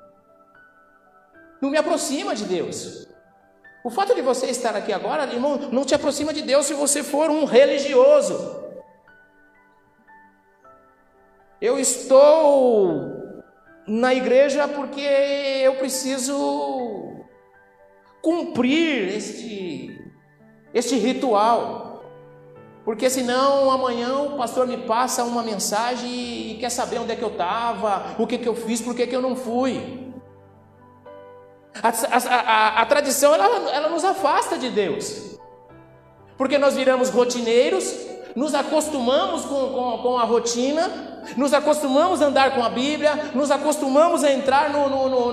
não 1.60 1.70
me 1.70 1.78
aproxima 1.78 2.34
de 2.34 2.44
Deus. 2.44 3.06
O 3.82 3.90
fato 3.90 4.14
de 4.14 4.20
você 4.20 4.46
estar 4.46 4.76
aqui 4.76 4.92
agora, 4.92 5.24
irmão, 5.24 5.56
não 5.72 5.84
te 5.84 5.94
aproxima 5.94 6.34
de 6.34 6.42
Deus 6.42 6.66
se 6.66 6.74
você 6.74 7.02
for 7.02 7.30
um 7.30 7.44
religioso. 7.44 8.60
Eu 11.60 11.78
estou 11.78 13.42
na 13.86 14.14
igreja 14.14 14.68
porque 14.68 15.00
eu 15.00 15.76
preciso 15.76 17.24
cumprir 18.22 19.14
este, 19.14 19.98
este 20.74 20.96
ritual. 20.96 21.89
Porque 22.84 23.10
senão 23.10 23.70
amanhã 23.70 24.14
o 24.20 24.36
pastor 24.36 24.66
me 24.66 24.78
passa 24.78 25.22
uma 25.24 25.42
mensagem 25.42 26.10
e 26.10 26.56
quer 26.58 26.70
saber 26.70 26.98
onde 26.98 27.12
é 27.12 27.16
que 27.16 27.22
eu 27.22 27.28
estava, 27.28 28.16
o 28.18 28.26
que, 28.26 28.38
que 28.38 28.48
eu 28.48 28.54
fiz, 28.54 28.80
por 28.80 28.94
que, 28.94 29.06
que 29.06 29.14
eu 29.14 29.20
não 29.20 29.36
fui. 29.36 30.10
A, 31.82 31.88
a, 31.88 32.40
a, 32.40 32.82
a 32.82 32.86
tradição 32.86 33.34
ela, 33.34 33.70
ela 33.70 33.88
nos 33.90 34.04
afasta 34.04 34.56
de 34.58 34.70
Deus. 34.70 35.38
Porque 36.36 36.56
nós 36.56 36.74
viramos 36.74 37.10
rotineiros, 37.10 37.94
nos 38.34 38.54
acostumamos 38.54 39.44
com, 39.44 39.68
com, 39.68 39.98
com 39.98 40.18
a 40.18 40.24
rotina, 40.24 41.09
nos 41.36 41.52
acostumamos 41.52 42.22
a 42.22 42.26
andar 42.26 42.54
com 42.54 42.62
a 42.62 42.68
Bíblia, 42.68 43.30
nos 43.34 43.50
acostumamos 43.50 44.24
a 44.24 44.32
entrar 44.32 44.70
no, 44.70 44.88
no, 44.88 45.32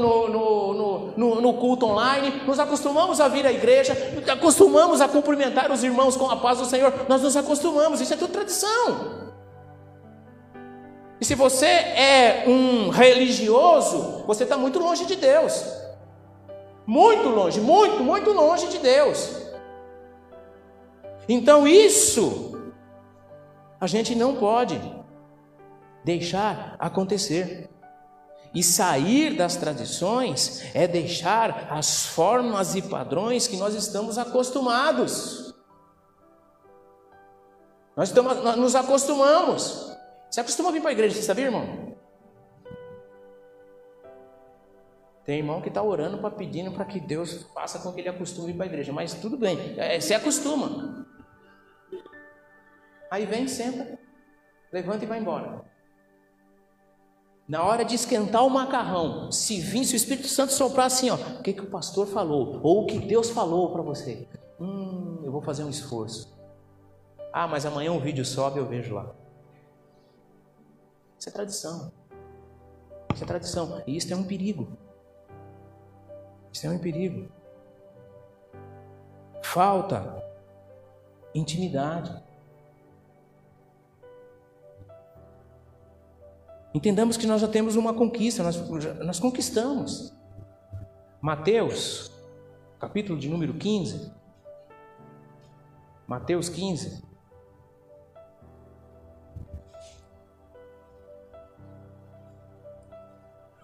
no, 1.17 1.41
no, 1.41 1.53
culto 1.53 1.85
online, 1.85 2.41
nos 2.45 2.59
acostumamos 2.59 3.19
a 3.19 3.27
vir 3.27 3.45
à 3.45 3.51
igreja, 3.51 3.97
acostumamos 4.31 5.01
a 5.01 5.07
cumprimentar 5.07 5.71
os 5.71 5.83
irmãos 5.83 6.15
com 6.15 6.29
a 6.29 6.37
paz 6.37 6.59
do 6.59 6.65
Senhor, 6.65 6.93
nós 7.07 7.21
nos 7.21 7.35
acostumamos, 7.35 8.01
isso 8.01 8.13
é 8.13 8.17
tudo 8.17 8.31
tradição. 8.31 9.27
E 11.19 11.25
se 11.25 11.33
você 11.33 11.65
é 11.65 12.43
um 12.47 12.89
religioso, 12.89 14.23
você 14.27 14.43
está 14.43 14.55
muito 14.55 14.77
longe 14.77 15.05
de 15.05 15.15
Deus. 15.15 15.65
Muito 16.85 17.27
longe, 17.27 17.59
muito, 17.59 18.03
muito 18.03 18.31
longe 18.31 18.67
de 18.67 18.77
Deus. 18.77 19.41
Então 21.27 21.67
isso 21.67 22.57
a 23.79 23.87
gente 23.87 24.15
não 24.15 24.35
pode 24.35 24.79
deixar 26.07 26.77
acontecer. 26.79 27.69
E 28.53 28.63
sair 28.63 29.35
das 29.35 29.57
tradições 29.57 30.63
é 30.73 30.87
deixar 30.87 31.67
as 31.69 32.05
formas 32.05 32.75
e 32.75 32.81
padrões 32.81 33.45
que 33.45 33.57
nós 33.57 33.75
estamos 33.75 34.17
acostumados. 34.17 35.53
Nós, 37.95 38.07
estamos, 38.07 38.41
nós 38.41 38.55
nos 38.55 38.73
acostumamos. 38.73 39.91
Você 40.29 40.39
acostuma 40.39 40.69
a 40.69 40.71
vir 40.71 40.81
para 40.81 40.91
a 40.91 40.93
igreja, 40.93 41.15
você 41.15 41.23
sabia, 41.23 41.45
irmão? 41.45 41.97
Tem 45.25 45.39
irmão 45.39 45.61
que 45.61 45.67
está 45.67 45.83
orando 45.83 46.19
para 46.19 46.31
pedindo 46.31 46.71
para 46.71 46.85
que 46.85 47.01
Deus 47.01 47.43
faça 47.53 47.79
com 47.79 47.91
que 47.91 47.99
ele 47.99 48.07
acostume 48.07 48.53
para 48.53 48.63
a 48.63 48.67
igreja, 48.67 48.93
mas 48.93 49.13
tudo 49.13 49.37
bem, 49.37 49.75
é, 49.77 49.99
você 49.99 50.13
acostuma. 50.13 51.05
Aí 53.11 53.25
vem, 53.25 53.45
senta, 53.45 53.99
levanta 54.71 55.03
e 55.03 55.07
vai 55.07 55.19
embora. 55.19 55.76
Na 57.47 57.63
hora 57.63 57.85
de 57.85 57.95
esquentar 57.95 58.45
o 58.45 58.49
macarrão, 58.49 59.31
se 59.31 59.61
vir, 59.61 59.85
se 59.85 59.93
o 59.93 59.95
Espírito 59.95 60.27
Santo 60.27 60.51
soprar 60.51 60.87
assim, 60.87 61.09
ó, 61.09 61.15
o 61.15 61.41
que, 61.41 61.53
que 61.53 61.61
o 61.61 61.69
pastor 61.69 62.05
falou, 62.05 62.59
ou 62.61 62.83
o 62.83 62.85
que 62.85 62.99
Deus 62.99 63.29
falou 63.29 63.71
para 63.71 63.81
você, 63.81 64.27
hum, 64.59 65.21
eu 65.23 65.31
vou 65.31 65.41
fazer 65.41 65.63
um 65.63 65.69
esforço. 65.69 66.35
Ah, 67.31 67.47
mas 67.47 67.65
amanhã 67.65 67.93
um 67.93 67.99
vídeo 67.99 68.25
sobe, 68.25 68.59
eu 68.59 68.67
vejo 68.67 68.95
lá. 68.95 69.13
Isso 71.17 71.29
é 71.29 71.31
tradição. 71.31 71.91
Isso 73.13 73.23
é 73.23 73.27
tradição. 73.27 73.83
E 73.87 73.95
isso 73.95 74.11
é 74.11 74.15
um 74.15 74.23
perigo. 74.23 74.67
Isso 76.51 76.67
é 76.67 76.69
um 76.69 76.79
perigo. 76.79 77.31
Falta 79.41 80.21
intimidade. 81.33 82.26
Entendamos 86.77 87.17
que 87.17 87.25
nós 87.25 87.41
já 87.41 87.47
temos 87.47 87.75
uma 87.75 87.91
conquista, 87.91 88.43
nós, 88.43 88.55
nós 88.99 89.19
conquistamos. 89.19 90.13
Mateus, 91.19 92.11
capítulo 92.79 93.17
de 93.17 93.27
número 93.27 93.55
15. 93.55 94.11
Mateus 96.05 96.49
15. 96.49 97.03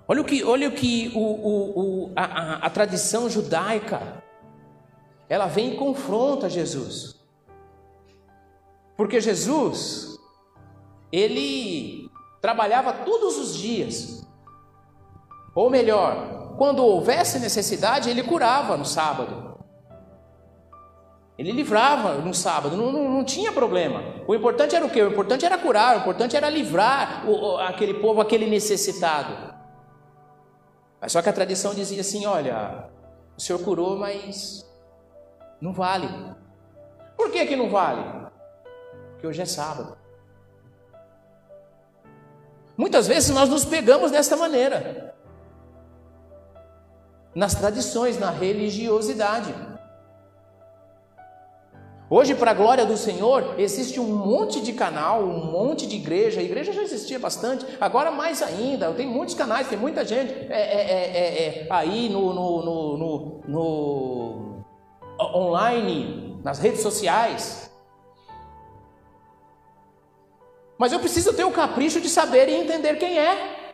Olha 0.08 0.22
o 0.22 0.26
que, 0.26 0.44
olha 0.44 0.70
o 0.70 0.72
que 0.72 1.12
o, 1.14 1.20
o, 1.20 2.08
o 2.08 2.12
a, 2.16 2.24
a, 2.24 2.56
a 2.66 2.70
tradição 2.72 3.30
judaica 3.30 4.24
ela 5.30 5.46
vem 5.46 5.76
e 5.76 5.78
confronta 5.78 6.50
Jesus. 6.50 7.24
Porque 8.98 9.22
Jesus, 9.22 10.18
ele 11.12 12.03
trabalhava 12.44 12.92
todos 12.92 13.38
os 13.38 13.56
dias. 13.56 14.28
Ou 15.56 15.70
melhor, 15.70 16.58
quando 16.58 16.84
houvesse 16.84 17.40
necessidade, 17.40 18.10
ele 18.10 18.22
curava 18.22 18.76
no 18.76 18.84
sábado. 18.84 19.58
Ele 21.38 21.54
livrava 21.54 22.16
no 22.16 22.34
sábado, 22.34 22.76
não, 22.76 22.92
não, 22.92 23.10
não, 23.10 23.24
tinha 23.24 23.50
problema. 23.50 24.04
O 24.28 24.36
importante 24.36 24.76
era 24.76 24.86
o 24.86 24.90
quê? 24.90 25.02
O 25.02 25.10
importante 25.10 25.46
era 25.46 25.58
curar, 25.58 25.96
o 25.96 26.00
importante 26.02 26.36
era 26.36 26.50
livrar 26.50 27.24
o, 27.28 27.58
aquele 27.60 27.94
povo, 27.94 28.20
aquele 28.20 28.46
necessitado. 28.46 29.54
Mas 31.00 31.14
só 31.14 31.22
que 31.22 31.30
a 31.30 31.34
tradição 31.34 31.74
dizia 31.74 32.02
assim: 32.02 32.26
olha, 32.26 32.90
o 33.38 33.42
senhor 33.42 33.60
curou, 33.60 33.98
mas 33.98 34.70
não 35.62 35.72
vale. 35.72 36.10
Por 37.16 37.32
que, 37.32 37.46
que 37.46 37.56
não 37.56 37.70
vale? 37.70 38.04
Porque 39.14 39.28
hoje 39.28 39.42
é 39.42 39.46
sábado. 39.46 40.03
Muitas 42.76 43.08
vezes 43.08 43.30
nós 43.30 43.50
nos 43.50 43.64
pegamos 43.66 44.12
desta 44.12 44.36
maneira, 44.36 45.14
nas 47.36 47.54
tradições, 47.54 48.20
na 48.20 48.32
religiosidade. 48.32 49.54
Hoje, 52.10 52.36
para 52.36 52.52
a 52.52 52.54
glória 52.54 52.86
do 52.86 52.96
Senhor, 52.96 53.56
existe 53.58 54.00
um 54.00 54.16
monte 54.16 54.62
de 54.62 54.74
canal, 54.74 55.24
um 55.24 55.52
monte 55.52 55.88
de 55.88 55.96
igreja. 55.96 56.42
A 56.42 56.44
igreja 56.44 56.72
já 56.72 56.84
existia 56.84 57.18
bastante, 57.18 57.66
agora 57.82 58.12
mais 58.12 58.42
ainda. 58.42 58.92
Tem 58.94 59.08
muitos 59.08 59.34
canais, 59.34 59.68
tem 59.68 59.78
muita 59.78 60.06
gente 60.06 60.32
é, 60.32 60.54
é, 60.54 60.82
é, 60.92 61.48
é 61.64 61.68
aí 61.70 62.10
no, 62.10 62.34
no, 62.34 62.98
no, 62.98 63.42
no, 63.48 64.64
online, 65.20 66.40
nas 66.44 66.60
redes 66.60 66.82
sociais. 66.82 67.73
Mas 70.84 70.92
eu 70.92 71.00
preciso 71.00 71.34
ter 71.34 71.46
o 71.46 71.52
capricho 71.52 72.02
de 72.02 72.10
saber 72.10 72.50
e 72.50 72.56
entender 72.56 72.98
quem 72.98 73.18
é. 73.18 73.74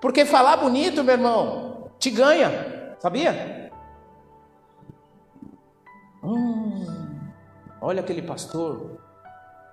Porque 0.00 0.24
falar 0.24 0.58
bonito, 0.58 1.02
meu 1.02 1.14
irmão, 1.14 1.90
te 1.98 2.12
ganha, 2.12 2.94
sabia? 3.00 3.72
Hum, 6.22 7.28
olha 7.80 8.02
aquele 8.02 8.22
pastor, 8.22 9.00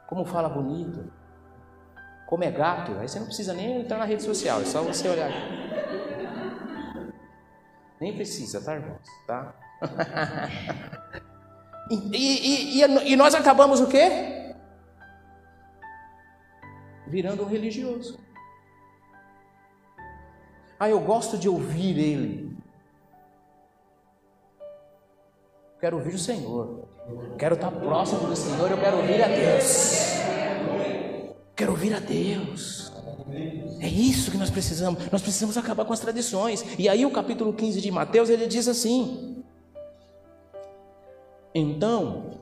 como 0.08 0.26
fala 0.26 0.50
bonito, 0.50 1.13
como 2.26 2.44
é 2.46 2.50
gato. 2.50 2.94
Aí 2.98 3.08
você 3.08 3.20
não 3.20 3.28
precisa 3.28 3.54
nem 3.54 3.82
entrar 3.82 4.00
na 4.00 4.06
rede 4.06 4.24
social, 4.24 4.60
é 4.60 4.66
só 4.66 4.82
você 4.82 5.08
olhar. 5.08 5.32
Nem 8.02 8.16
precisa, 8.16 8.60
tá, 8.60 8.74
irmãos? 8.74 9.08
Tá? 9.28 9.54
E, 11.89 11.95
e, 11.95 12.82
e, 12.82 13.12
e 13.13 13.15
nós 13.15 13.34
acabamos 13.34 13.80
o 13.80 13.88
quê? 13.88 14.54
Virando 17.08 17.43
um 17.43 17.47
religioso. 17.47 18.19
Ah, 20.80 20.89
eu 20.89 21.00
gosto 21.00 21.38
de 21.38 21.50
ouvir 21.50 21.97
ele. 21.97 22.58
Quero 25.80 25.97
ouvir 25.97 26.15
o 26.15 26.19
Senhor. 26.19 26.88
Quero 27.38 27.56
estar 27.56 27.71
próximo 27.71 28.28
do 28.28 28.36
Senhor. 28.36 28.69
Eu 28.69 28.78
quero 28.78 28.97
ouvir 28.97 29.23
a 29.23 29.28
Deus. 29.28 30.17
Quero 31.56 31.71
ouvir 31.71 31.93
a 31.93 32.00
Deus. 32.00 32.91
É 33.80 33.88
isso 33.88 34.30
que 34.30 34.38
nós 34.38 34.50
precisamos. 34.50 35.10
Nós 35.12 35.21
precisamos 35.21 35.58
acabar 35.58 35.86
com 35.86 35.93
as 35.93 36.00
tradições. 36.00 36.63
E 36.78 36.88
aí 36.89 37.06
o 37.06 37.12
capítulo 37.12 37.54
15 37.54 37.82
de 37.82 37.91
Mateus 37.91 38.30
ele 38.30 38.45
diz 38.47 38.67
assim: 38.67 39.27
então, 41.58 42.39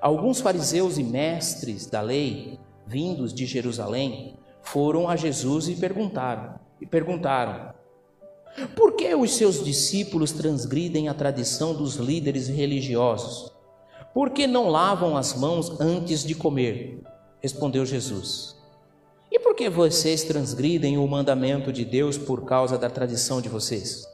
alguns 0.00 0.40
fariseus 0.40 0.98
e 0.98 1.02
mestres 1.02 1.86
da 1.86 2.00
lei, 2.00 2.58
vindos 2.86 3.32
de 3.32 3.46
Jerusalém, 3.46 4.36
foram 4.62 5.08
a 5.08 5.16
Jesus 5.16 5.68
e 5.68 5.76
perguntaram: 5.76 6.58
e 6.80 6.86
perguntaram: 6.86 7.74
Por 8.74 8.94
que 8.94 9.14
os 9.14 9.34
seus 9.34 9.64
discípulos 9.64 10.32
transgridem 10.32 11.08
a 11.08 11.14
tradição 11.14 11.74
dos 11.74 11.96
líderes 11.96 12.48
religiosos? 12.48 13.52
Por 14.14 14.30
que 14.30 14.46
não 14.46 14.68
lavam 14.68 15.16
as 15.16 15.34
mãos 15.34 15.78
antes 15.80 16.24
de 16.24 16.34
comer? 16.34 17.02
Respondeu 17.40 17.84
Jesus. 17.84 18.56
E 19.30 19.38
por 19.38 19.54
que 19.54 19.68
vocês 19.68 20.24
transgridem 20.24 20.96
o 20.96 21.06
mandamento 21.06 21.72
de 21.72 21.84
Deus 21.84 22.16
por 22.16 22.44
causa 22.44 22.78
da 22.78 22.88
tradição 22.88 23.40
de 23.40 23.48
vocês? 23.48 24.06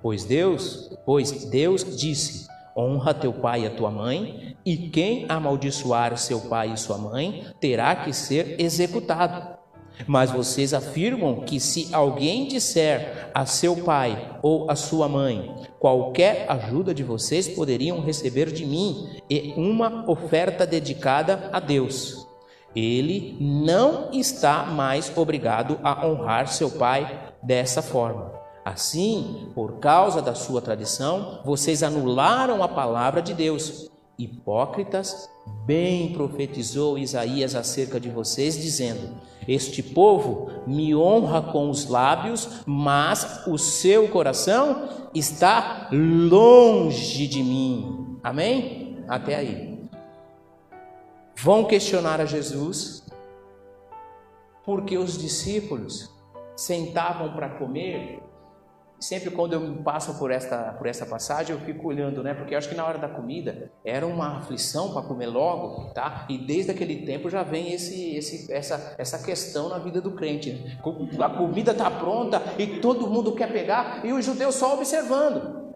Pois 0.00 0.24
Deus, 0.24 0.90
pois 1.04 1.44
Deus 1.46 1.84
disse: 1.96 2.46
Honra 2.76 3.12
teu 3.12 3.32
pai 3.32 3.62
e 3.62 3.66
a 3.66 3.70
tua 3.70 3.90
mãe, 3.90 4.56
e 4.64 4.76
quem 4.76 5.26
amaldiçoar 5.28 6.16
seu 6.16 6.40
pai 6.40 6.72
e 6.72 6.76
sua 6.76 6.96
mãe 6.96 7.46
terá 7.60 7.94
que 7.96 8.12
ser 8.12 8.60
executado. 8.60 9.58
Mas 10.06 10.30
vocês 10.30 10.72
afirmam 10.72 11.40
que 11.40 11.60
se 11.60 11.94
alguém 11.94 12.48
disser 12.48 13.30
a 13.34 13.44
seu 13.44 13.76
pai 13.76 14.38
ou 14.42 14.70
a 14.70 14.74
sua 14.74 15.08
mãe, 15.08 15.54
qualquer 15.78 16.46
ajuda 16.48 16.94
de 16.94 17.02
vocês 17.02 17.46
poderiam 17.46 18.00
receber 18.00 18.50
de 18.50 18.64
mim 18.64 19.08
e 19.28 19.52
uma 19.56 20.10
oferta 20.10 20.66
dedicada 20.66 21.50
a 21.52 21.60
Deus. 21.60 22.26
Ele 22.74 23.36
não 23.38 24.10
está 24.12 24.64
mais 24.64 25.12
obrigado 25.14 25.78
a 25.82 26.06
honrar 26.06 26.48
seu 26.48 26.70
pai 26.70 27.30
dessa 27.42 27.82
forma. 27.82 28.41
Assim, 28.64 29.50
por 29.54 29.78
causa 29.78 30.22
da 30.22 30.34
sua 30.34 30.62
tradição, 30.62 31.40
vocês 31.44 31.82
anularam 31.82 32.62
a 32.62 32.68
palavra 32.68 33.20
de 33.20 33.34
Deus. 33.34 33.90
Hipócritas, 34.18 35.28
bem 35.66 36.12
profetizou 36.12 36.96
Isaías 36.96 37.56
acerca 37.56 37.98
de 37.98 38.08
vocês, 38.08 38.56
dizendo: 38.56 39.16
Este 39.48 39.82
povo 39.82 40.50
me 40.64 40.94
honra 40.94 41.42
com 41.42 41.68
os 41.68 41.88
lábios, 41.88 42.62
mas 42.64 43.46
o 43.48 43.58
seu 43.58 44.08
coração 44.08 45.08
está 45.12 45.88
longe 45.90 47.26
de 47.26 47.42
mim. 47.42 48.18
Amém? 48.22 49.02
Até 49.08 49.34
aí. 49.34 49.88
Vão 51.36 51.64
questionar 51.64 52.20
a 52.20 52.24
Jesus, 52.24 53.04
porque 54.64 54.96
os 54.96 55.18
discípulos 55.18 56.08
sentavam 56.54 57.32
para 57.32 57.48
comer. 57.48 58.21
Sempre 59.02 59.32
quando 59.32 59.54
eu 59.54 59.82
passo 59.82 60.16
por 60.16 60.30
esta, 60.30 60.74
por 60.74 60.86
essa 60.86 61.04
passagem, 61.04 61.56
eu 61.56 61.60
fico 61.62 61.88
olhando, 61.88 62.22
né? 62.22 62.34
Porque 62.34 62.54
acho 62.54 62.68
que 62.68 62.74
na 62.76 62.86
hora 62.86 62.98
da 62.98 63.08
comida 63.08 63.72
era 63.84 64.06
uma 64.06 64.38
aflição 64.38 64.92
para 64.92 65.02
comer 65.02 65.26
logo, 65.26 65.92
tá? 65.92 66.24
E 66.28 66.38
desde 66.38 66.70
aquele 66.70 67.04
tempo 67.04 67.28
já 67.28 67.42
vem 67.42 67.72
esse, 67.72 68.14
esse, 68.14 68.52
essa, 68.52 68.94
essa 68.96 69.20
questão 69.20 69.68
na 69.68 69.78
vida 69.78 70.00
do 70.00 70.12
crente. 70.12 70.52
Né? 70.52 70.78
A 71.20 71.30
comida 71.30 71.72
está 71.72 71.90
pronta 71.90 72.40
e 72.56 72.78
todo 72.78 73.08
mundo 73.08 73.34
quer 73.34 73.50
pegar 73.50 74.06
e 74.06 74.12
os 74.12 74.24
judeus 74.24 74.54
só 74.54 74.74
observando. 74.74 75.74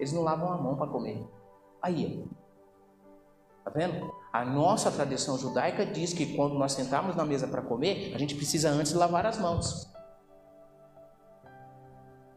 Eles 0.00 0.14
não 0.14 0.22
lavam 0.22 0.50
a 0.50 0.56
mão 0.56 0.76
para 0.76 0.86
comer. 0.86 1.28
Aí, 1.82 2.24
Tá 3.62 3.70
vendo? 3.70 4.14
A 4.32 4.44
nossa 4.44 4.92
tradição 4.92 5.36
judaica 5.36 5.84
diz 5.84 6.12
que 6.12 6.36
quando 6.36 6.54
nós 6.54 6.72
sentarmos 6.72 7.16
na 7.16 7.24
mesa 7.24 7.48
para 7.48 7.60
comer, 7.60 8.12
a 8.14 8.18
gente 8.18 8.36
precisa 8.36 8.70
antes 8.70 8.92
lavar 8.92 9.26
as 9.26 9.38
mãos. 9.38 9.95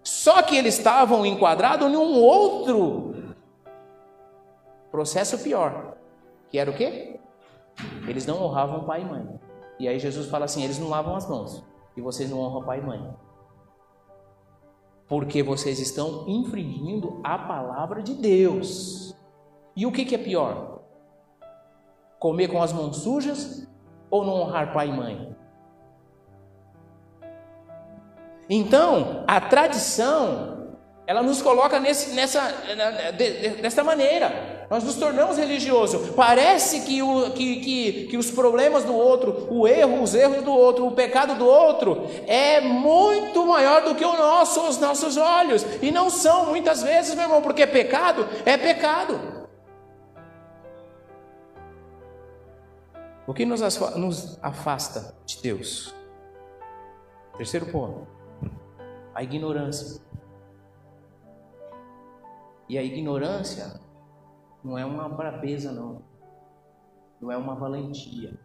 Só 0.10 0.41
que 0.41 0.58
eles 0.58 0.76
estavam 0.76 1.24
enquadrados 1.24 1.88
em 1.88 1.95
um 1.95 2.19
outro 2.19 3.36
processo 4.91 5.38
pior, 5.38 5.98
que 6.50 6.58
era 6.58 6.72
o 6.72 6.76
quê? 6.76 7.19
Eles 8.08 8.26
não 8.26 8.41
honravam 8.41 8.86
pai 8.86 9.04
e 9.04 9.06
mãe. 9.06 9.39
E 9.80 9.88
aí 9.88 10.00
Jesus 10.00 10.28
fala 10.28 10.45
assim: 10.45 10.63
eles 10.63 10.80
não 10.80 10.89
lavam 10.89 11.15
as 11.15 11.30
mãos, 11.30 11.63
e 11.95 12.02
vocês 12.02 12.28
não 12.28 12.39
honram 12.39 12.63
pai 12.63 12.80
e 12.80 12.82
mãe. 12.82 13.15
Porque 15.08 15.43
vocês 15.43 15.80
estão 15.80 16.28
infringindo 16.28 17.22
a 17.24 17.38
palavra 17.38 18.02
de 18.02 18.15
Deus. 18.15 19.15
E 19.76 19.86
o 19.86 19.91
que, 19.91 20.06
que 20.06 20.15
é 20.15 20.17
pior? 20.17 20.82
Comer 22.17 22.48
com 22.48 22.63
as 22.63 22.74
mãos 22.74 22.98
sujas 22.98 23.67
ou 24.10 24.26
não 24.26 24.41
honrar 24.41 24.74
pai 24.74 24.89
e 24.89 24.91
mãe? 24.91 25.36
Então, 28.49 29.23
a 29.27 29.39
tradição, 29.39 30.75
ela 31.05 31.21
nos 31.21 31.39
coloca 31.39 31.79
nesse, 31.79 32.15
nessa, 32.15 32.41
dessa 33.62 33.83
maneira. 33.83 34.67
Nós 34.71 34.83
nos 34.83 34.95
tornamos 34.95 35.38
religiosos. 35.38 36.09
Parece 36.15 36.81
que, 36.81 37.01
o, 37.01 37.31
que, 37.31 37.59
que, 37.59 38.07
que 38.07 38.17
os 38.17 38.31
problemas 38.31 38.83
do 38.83 38.95
outro, 38.95 39.47
o 39.51 39.67
erro, 39.67 40.01
os 40.01 40.15
erros 40.15 40.43
do 40.43 40.51
outro, 40.51 40.88
o 40.88 40.91
pecado 40.91 41.35
do 41.35 41.45
outro, 41.45 42.07
é 42.27 42.59
muito 42.59 43.45
maior 43.45 43.83
do 43.83 43.93
que 43.93 44.05
o 44.05 44.17
nosso, 44.17 44.67
os 44.67 44.79
nossos 44.79 45.15
olhos. 45.15 45.63
E 45.81 45.91
não 45.91 46.09
são 46.09 46.47
muitas 46.47 46.81
vezes, 46.81 47.13
meu 47.13 47.25
irmão, 47.25 47.41
porque 47.43 47.67
pecado 47.67 48.27
é 48.45 48.57
pecado. 48.57 49.39
O 53.27 53.33
que 53.33 53.45
nos 53.45 53.62
afasta 54.41 55.15
de 55.23 55.39
Deus? 55.41 55.93
Terceiro 57.38 57.67
ponto: 57.67 58.18
a 59.19 59.23
ignorância. 59.23 60.01
E 62.69 62.77
a 62.77 62.84
ignorância 62.84 63.82
não 64.63 64.77
é 64.77 64.86
uma 64.86 65.10
brabeza, 65.10 65.73
não. 65.73 66.01
Não 67.19 67.29
é 67.29 67.36
uma 67.36 67.53
valentia. 67.53 68.39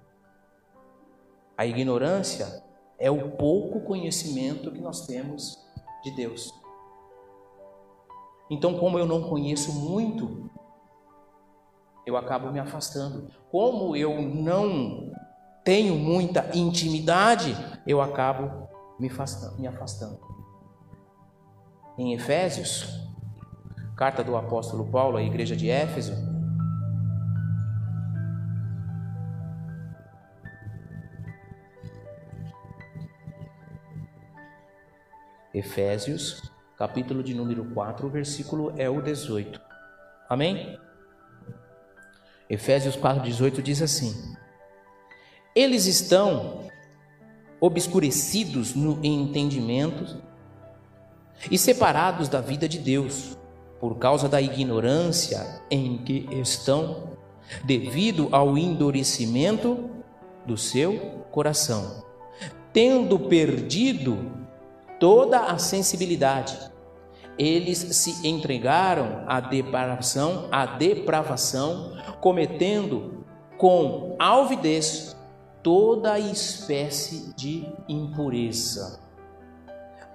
A 1.56 1.64
ignorância 1.64 2.64
é 2.98 3.08
o 3.08 3.36
pouco 3.36 3.82
conhecimento 3.82 4.72
que 4.72 4.80
nós 4.80 5.06
temos 5.06 5.64
de 6.02 6.10
Deus. 6.10 6.52
Então, 8.50 8.76
como 8.76 8.98
eu 8.98 9.06
não 9.06 9.28
conheço 9.28 9.72
muito, 9.72 10.50
eu 12.04 12.16
acabo 12.16 12.50
me 12.50 12.58
afastando. 12.58 13.30
Como 13.48 13.94
eu 13.94 14.20
não 14.20 15.12
tenho 15.62 15.94
muita 15.94 16.50
intimidade, 16.52 17.54
eu 17.86 18.02
acabo 18.02 18.68
me 18.98 19.08
afastando. 19.08 19.60
Me 19.60 19.68
afastando. 19.68 20.33
Em 21.96 22.12
Efésios, 22.12 23.00
carta 23.96 24.24
do 24.24 24.36
apóstolo 24.36 24.84
Paulo 24.86 25.16
à 25.16 25.22
igreja 25.22 25.54
de 25.54 25.70
Éfeso, 25.70 26.12
Efésios, 35.54 36.42
capítulo 36.76 37.22
de 37.22 37.32
número 37.32 37.64
4, 37.66 38.10
versículo 38.10 38.74
é 38.76 38.90
o 38.90 39.00
18. 39.00 39.60
Amém? 40.28 40.76
Efésios 42.50 42.96
4,18 42.96 43.62
diz 43.62 43.80
assim: 43.80 44.34
Eles 45.54 45.86
estão 45.86 46.68
obscurecidos 47.60 48.74
no 48.74 48.98
entendimento 49.04 50.23
e 51.50 51.58
separados 51.58 52.28
da 52.28 52.40
vida 52.40 52.68
de 52.68 52.78
Deus, 52.78 53.36
por 53.80 53.96
causa 53.96 54.28
da 54.28 54.40
ignorância 54.40 55.62
em 55.70 55.98
que 55.98 56.28
estão, 56.32 57.14
devido 57.64 58.28
ao 58.32 58.56
endurecimento 58.56 59.90
do 60.46 60.56
seu 60.56 61.24
coração, 61.30 62.04
tendo 62.72 63.18
perdido 63.18 64.32
toda 64.98 65.40
a 65.40 65.58
sensibilidade 65.58 66.74
eles 67.38 67.78
se 67.78 68.26
entregaram 68.26 69.24
à 69.26 69.40
depravação, 69.40 70.48
à 70.50 70.66
depravação, 70.66 71.92
cometendo 72.20 73.24
com 73.58 74.14
alvidez 74.18 75.16
toda 75.62 76.18
espécie 76.18 77.34
de 77.34 77.66
impureza. 77.88 79.00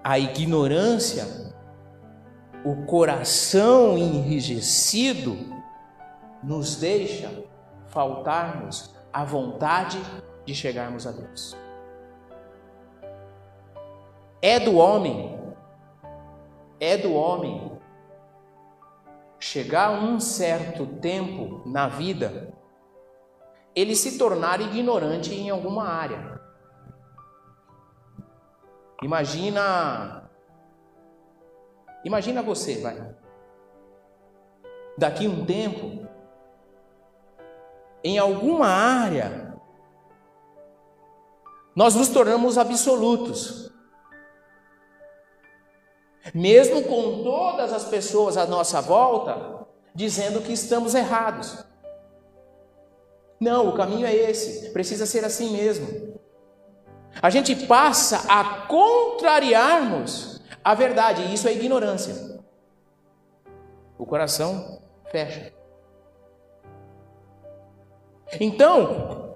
A 0.03 0.17
ignorância, 0.17 1.53
o 2.63 2.85
coração 2.85 3.97
enrijecido, 3.97 5.37
nos 6.41 6.75
deixa 6.77 7.29
faltarmos 7.87 8.95
a 9.11 9.23
vontade 9.25 9.99
de 10.45 10.55
chegarmos 10.55 11.05
a 11.05 11.11
Deus. 11.11 11.55
É 14.41 14.59
do 14.59 14.77
homem 14.77 15.39
é 16.79 16.95
do 16.95 17.13
homem 17.13 17.77
chegar 19.39 19.91
um 19.91 20.19
certo 20.19 20.85
tempo 20.85 21.61
na 21.65 21.87
vida, 21.87 22.53
ele 23.75 23.95
se 23.95 24.17
tornar 24.17 24.61
ignorante 24.61 25.33
em 25.33 25.49
alguma 25.49 25.87
área. 25.87 26.38
Imagina 29.01 30.29
Imagina 32.03 32.41
você, 32.41 32.75
vai. 32.77 33.15
Daqui 34.97 35.27
um 35.27 35.45
tempo, 35.45 36.07
em 38.03 38.17
alguma 38.17 38.67
área, 38.67 39.53
nós 41.75 41.95
nos 41.95 42.09
tornamos 42.09 42.57
absolutos. 42.57 43.69
Mesmo 46.33 46.83
com 46.83 47.23
todas 47.23 47.73
as 47.73 47.85
pessoas 47.85 48.37
à 48.37 48.45
nossa 48.45 48.81
volta 48.81 49.67
dizendo 49.95 50.41
que 50.41 50.53
estamos 50.53 50.93
errados. 50.93 51.65
Não, 53.39 53.69
o 53.69 53.75
caminho 53.75 54.05
é 54.05 54.13
esse, 54.13 54.69
precisa 54.71 55.05
ser 55.05 55.23
assim 55.25 55.51
mesmo. 55.51 56.18
A 57.21 57.29
gente 57.29 57.55
passa 57.67 58.31
a 58.31 58.65
contrariarmos 58.67 60.41
a 60.63 60.73
verdade, 60.73 61.21
e 61.23 61.33
isso 61.33 61.47
é 61.47 61.53
ignorância. 61.53 62.39
O 63.97 64.05
coração 64.05 64.81
fecha. 65.11 65.53
Então, 68.39 69.28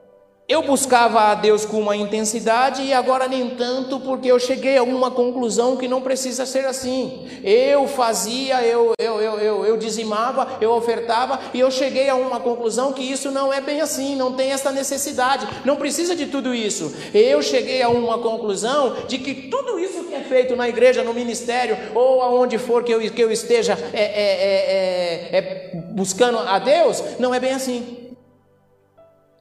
eu 0.48 0.62
buscava 0.62 1.32
a 1.32 1.36
Deus 1.36 1.66
com 1.66 1.80
uma 1.80 1.96
intensidade 1.96 2.82
e 2.82 2.94
agora 2.94 3.30
nem 3.30 3.52
tanto, 3.52 4.00
porque 4.02 4.30
eu 4.30 4.38
cheguei 4.38 4.76
a 4.76 4.84
uma 4.84 5.10
conclusão 5.10 5.78
que 5.78 5.88
não 5.88 6.02
precisa 6.02 6.46
ser 6.46 6.66
assim. 6.66 7.26
Eu 7.42 7.88
fazia, 7.88 8.62
eu, 8.62 8.94
eu, 9.00 9.22
eu, 9.22 9.40
eu, 9.40 9.66
eu 9.66 9.78
dizimava, 9.78 10.58
eu 10.60 10.72
ofertava 10.72 11.40
e 11.54 11.62
eu 11.62 11.72
cheguei 11.72 12.10
a 12.10 12.16
uma 12.16 12.42
conclusão 12.42 12.92
que 12.92 13.02
isso 13.02 13.32
não 13.32 13.54
é 13.54 13.62
bem 13.62 13.80
assim, 13.80 14.18
não 14.18 14.34
tem 14.34 14.52
essa 14.52 14.70
necessidade, 14.70 15.48
não 15.64 15.78
precisa 15.78 16.14
de 16.14 16.26
tudo 16.26 16.54
isso. 16.54 16.94
Eu 17.14 17.42
cheguei 17.42 17.82
a 17.82 17.88
uma 17.88 18.18
conclusão 18.18 18.98
de 19.08 19.20
que 19.20 19.34
tudo 19.48 19.80
isso 19.80 20.04
que 20.04 20.14
é 20.14 20.22
feito 20.22 20.58
na 20.58 20.68
igreja, 20.68 21.04
no 21.04 21.14
ministério 21.14 21.78
ou 21.96 22.22
aonde 22.22 22.58
for 22.58 22.84
que 22.84 22.92
eu, 22.92 23.00
que 23.00 23.24
eu 23.24 23.32
esteja 23.32 23.78
é, 23.94 24.02
é, 24.04 25.30
é, 25.32 25.38
é 25.38 25.72
buscando 25.92 26.38
a 26.38 26.60
Deus, 26.60 27.02
não 27.18 27.34
é 27.34 27.40
bem 27.40 27.54
assim. 27.54 28.03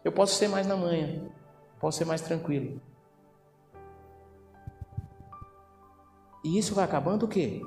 Eu 0.05 0.13
posso 0.13 0.35
ser 0.35 0.49
mais 0.49 0.67
na 0.67 0.77
manhã, 0.77 1.31
posso 1.81 1.99
ser 1.99 2.05
mais 2.05 2.21
tranquilo. 2.21 2.81
E 6.45 6.59
isso 6.59 6.75
vai 6.75 6.85
acabando 6.85 7.25
o 7.25 7.29
quê? 7.29 7.63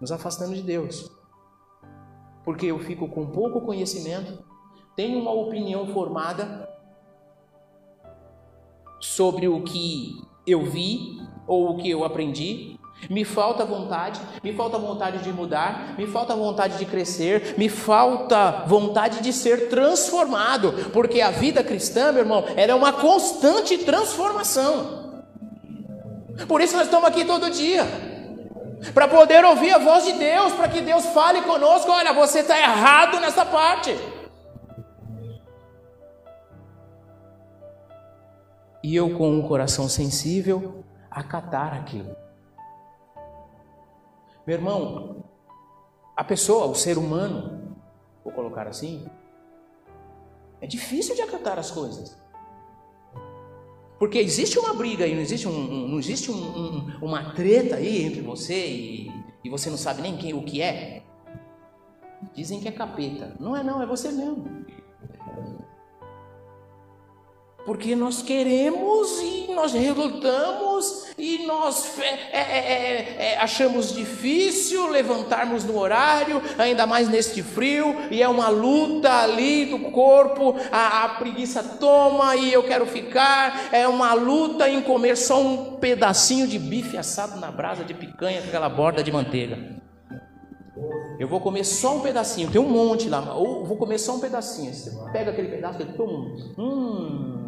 Nos 0.00 0.12
afastando 0.12 0.54
de 0.54 0.62
Deus. 0.62 1.10
Porque 2.44 2.66
eu 2.66 2.78
fico 2.78 3.08
com 3.08 3.26
pouco 3.26 3.60
conhecimento, 3.60 4.42
tenho 4.94 5.18
uma 5.18 5.32
opinião 5.32 5.86
formada 5.88 6.68
sobre 9.00 9.48
o 9.48 9.62
que 9.62 10.22
eu 10.46 10.64
vi 10.64 11.20
ou 11.46 11.70
o 11.70 11.76
que 11.78 11.90
eu 11.90 12.04
aprendi, 12.04 12.79
me 13.08 13.24
falta 13.24 13.64
vontade, 13.64 14.20
me 14.42 14.52
falta 14.52 14.78
vontade 14.78 15.18
de 15.18 15.32
mudar, 15.32 15.94
me 15.96 16.06
falta 16.06 16.34
vontade 16.34 16.78
de 16.78 16.84
crescer, 16.84 17.54
me 17.56 17.68
falta 17.68 18.64
vontade 18.66 19.20
de 19.20 19.32
ser 19.32 19.68
transformado, 19.68 20.72
porque 20.92 21.20
a 21.20 21.30
vida 21.30 21.62
cristã, 21.64 22.12
meu 22.12 22.22
irmão, 22.22 22.44
ela 22.56 22.72
é 22.72 22.74
uma 22.74 22.92
constante 22.92 23.78
transformação. 23.78 25.00
Por 26.46 26.60
isso 26.60 26.74
nós 26.76 26.84
estamos 26.84 27.08
aqui 27.08 27.24
todo 27.24 27.50
dia, 27.50 27.86
para 28.94 29.06
poder 29.06 29.44
ouvir 29.44 29.72
a 29.72 29.78
voz 29.78 30.04
de 30.04 30.12
Deus, 30.14 30.52
para 30.52 30.68
que 30.68 30.80
Deus 30.80 31.06
fale 31.06 31.42
conosco: 31.42 31.90
olha, 31.90 32.12
você 32.12 32.40
está 32.40 32.58
errado 32.58 33.20
nessa 33.20 33.44
parte. 33.44 33.94
E 38.82 38.96
eu, 38.96 39.10
com 39.10 39.30
um 39.30 39.46
coração 39.46 39.88
sensível, 39.88 40.82
acatar 41.10 41.74
aquilo. 41.74 42.16
Meu 44.50 44.58
irmão, 44.58 45.24
a 46.16 46.24
pessoa, 46.24 46.66
o 46.66 46.74
ser 46.74 46.98
humano, 46.98 47.76
vou 48.24 48.32
colocar 48.32 48.66
assim, 48.66 49.06
é 50.60 50.66
difícil 50.66 51.14
de 51.14 51.22
acatar 51.22 51.56
as 51.56 51.70
coisas. 51.70 52.18
Porque 53.96 54.18
existe 54.18 54.58
uma 54.58 54.74
briga 54.74 55.04
aí, 55.04 55.14
não 55.14 55.22
existe, 55.22 55.46
um, 55.46 55.52
um 55.52 55.88
não 55.90 56.00
existe 56.00 56.32
um, 56.32 56.34
um, 56.34 56.98
uma 57.00 57.32
treta 57.32 57.76
aí 57.76 58.02
entre 58.02 58.22
você 58.22 58.66
e, 58.66 59.12
e 59.44 59.48
você 59.48 59.70
não 59.70 59.76
sabe 59.76 60.02
nem 60.02 60.16
quem 60.16 60.34
o 60.34 60.42
que 60.42 60.60
é. 60.60 61.04
Dizem 62.34 62.58
que 62.58 62.66
é 62.66 62.72
capeta. 62.72 63.36
Não 63.38 63.56
é 63.56 63.62
não, 63.62 63.80
é 63.80 63.86
você 63.86 64.10
mesmo. 64.10 64.66
Porque 67.64 67.94
nós 67.94 68.22
queremos 68.22 69.20
e 69.20 69.52
nós 69.54 69.72
relutamos 69.72 71.10
e 71.18 71.44
nós 71.46 71.98
é, 72.00 72.06
é, 72.32 72.40
é, 72.40 73.16
é, 73.18 73.38
achamos 73.38 73.94
difícil 73.94 74.88
levantarmos 74.88 75.64
no 75.64 75.78
horário, 75.78 76.40
ainda 76.58 76.86
mais 76.86 77.08
neste 77.08 77.42
frio, 77.42 77.94
e 78.10 78.22
é 78.22 78.28
uma 78.28 78.48
luta 78.48 79.12
ali 79.22 79.66
do 79.66 79.78
corpo, 79.90 80.56
a, 80.72 81.04
a 81.04 81.08
preguiça 81.10 81.62
toma 81.62 82.34
e 82.36 82.52
eu 82.52 82.62
quero 82.62 82.86
ficar, 82.86 83.68
é 83.72 83.86
uma 83.86 84.14
luta 84.14 84.68
em 84.68 84.80
comer 84.80 85.16
só 85.16 85.40
um 85.40 85.76
pedacinho 85.76 86.46
de 86.46 86.58
bife 86.58 86.96
assado 86.96 87.38
na 87.38 87.52
brasa 87.52 87.84
de 87.84 87.92
picanha 87.92 88.40
com 88.40 88.48
aquela 88.48 88.68
borda 88.68 89.02
de 89.02 89.12
manteiga. 89.12 89.80
Eu 91.18 91.28
vou 91.28 91.38
comer 91.38 91.64
só 91.64 91.96
um 91.96 92.00
pedacinho, 92.00 92.50
tem 92.50 92.58
um 92.58 92.70
monte 92.70 93.06
lá, 93.06 93.34
ou 93.34 93.66
vou 93.66 93.76
comer 93.76 93.98
só 93.98 94.16
um 94.16 94.20
pedacinho. 94.20 94.72
Você 94.72 94.90
pega 95.12 95.30
aquele 95.30 95.48
pedaço 95.48 95.82
e 95.82 95.84
toma. 95.84 96.34
Hum, 96.56 96.56
Hum, 96.56 97.39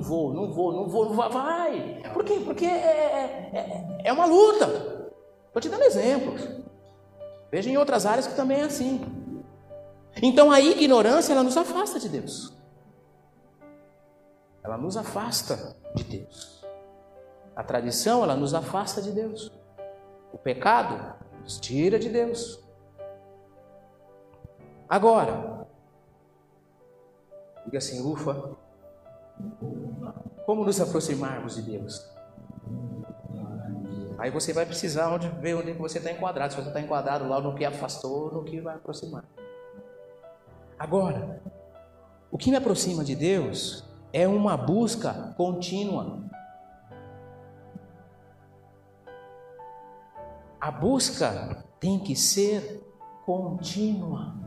não 0.00 0.02
vou, 0.02 0.32
não 0.32 0.52
vou, 0.52 0.72
não 0.72 0.88
vou, 0.88 1.04
não 1.06 1.14
vou, 1.14 1.30
vai. 1.30 2.02
Por 2.14 2.24
quê? 2.24 2.40
Porque 2.44 2.64
é, 2.64 2.70
é, 2.70 3.50
é, 3.52 4.08
é 4.08 4.12
uma 4.12 4.24
luta. 4.24 4.66
Estou 5.46 5.60
te 5.60 5.68
dando 5.68 5.82
exemplos. 5.82 6.48
Veja 7.50 7.68
em 7.68 7.76
outras 7.76 8.06
áreas 8.06 8.26
que 8.26 8.34
também 8.34 8.60
é 8.60 8.64
assim. 8.64 9.00
Então 10.22 10.50
a 10.50 10.60
ignorância 10.60 11.32
ela 11.32 11.42
nos 11.42 11.56
afasta 11.56 12.00
de 12.00 12.08
Deus. 12.08 12.56
Ela 14.62 14.78
nos 14.78 14.96
afasta 14.96 15.76
de 15.94 16.04
Deus. 16.04 16.64
A 17.54 17.62
tradição 17.62 18.22
ela 18.22 18.36
nos 18.36 18.54
afasta 18.54 19.02
de 19.02 19.12
Deus. 19.12 19.52
O 20.32 20.38
pecado 20.38 21.14
nos 21.42 21.58
tira 21.58 21.98
de 21.98 22.08
Deus. 22.08 22.62
Agora, 24.88 25.66
diga 27.64 27.78
assim, 27.78 28.00
ufa, 28.04 28.56
como 30.46 30.64
nos 30.64 30.80
aproximarmos 30.80 31.56
de 31.56 31.62
Deus? 31.62 32.10
Aí 34.18 34.30
você 34.30 34.52
vai 34.52 34.66
precisar 34.66 35.10
onde, 35.10 35.28
ver 35.28 35.54
onde 35.54 35.72
você 35.72 35.98
está 35.98 36.10
enquadrado. 36.10 36.52
Se 36.52 36.60
você 36.60 36.68
está 36.68 36.80
enquadrado 36.80 37.26
lá 37.26 37.40
no 37.40 37.54
que 37.54 37.64
afastou, 37.64 38.30
no 38.30 38.44
que 38.44 38.60
vai 38.60 38.74
aproximar. 38.74 39.24
Agora, 40.78 41.40
o 42.30 42.36
que 42.36 42.50
me 42.50 42.56
aproxima 42.56 43.02
de 43.02 43.14
Deus 43.14 43.84
é 44.12 44.28
uma 44.28 44.56
busca 44.56 45.34
contínua. 45.36 46.22
A 50.60 50.70
busca 50.70 51.64
tem 51.78 51.98
que 51.98 52.14
ser 52.14 52.82
contínua. 53.24 54.39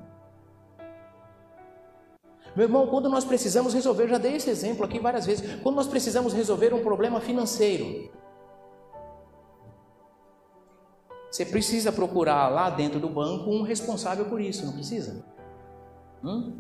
Meu 2.56 2.66
irmão, 2.66 2.88
quando 2.88 3.10
nós 3.10 3.26
precisamos 3.26 3.74
resolver, 3.74 4.08
já 4.08 4.18
dei 4.18 4.36
esse 4.36 4.50
exemplo 4.50 4.86
aqui 4.86 5.00
várias 5.00 5.26
vezes, 5.26 5.62
quando 5.62 5.76
nós 5.76 5.88
precisamos 5.88 6.34
resolver 6.34 6.74
um 6.74 6.84
problema 6.84 7.20
financeiro, 7.20 8.12
você 11.32 11.46
precisa 11.46 11.92
procurar 11.92 12.48
lá 12.50 12.70
dentro 12.70 13.00
do 13.00 13.10
banco 13.10 13.50
um 13.50 13.64
responsável 13.64 14.26
por 14.26 14.40
isso, 14.40 14.66
não 14.66 14.74
precisa? 14.74 15.26
Hum? 16.24 16.60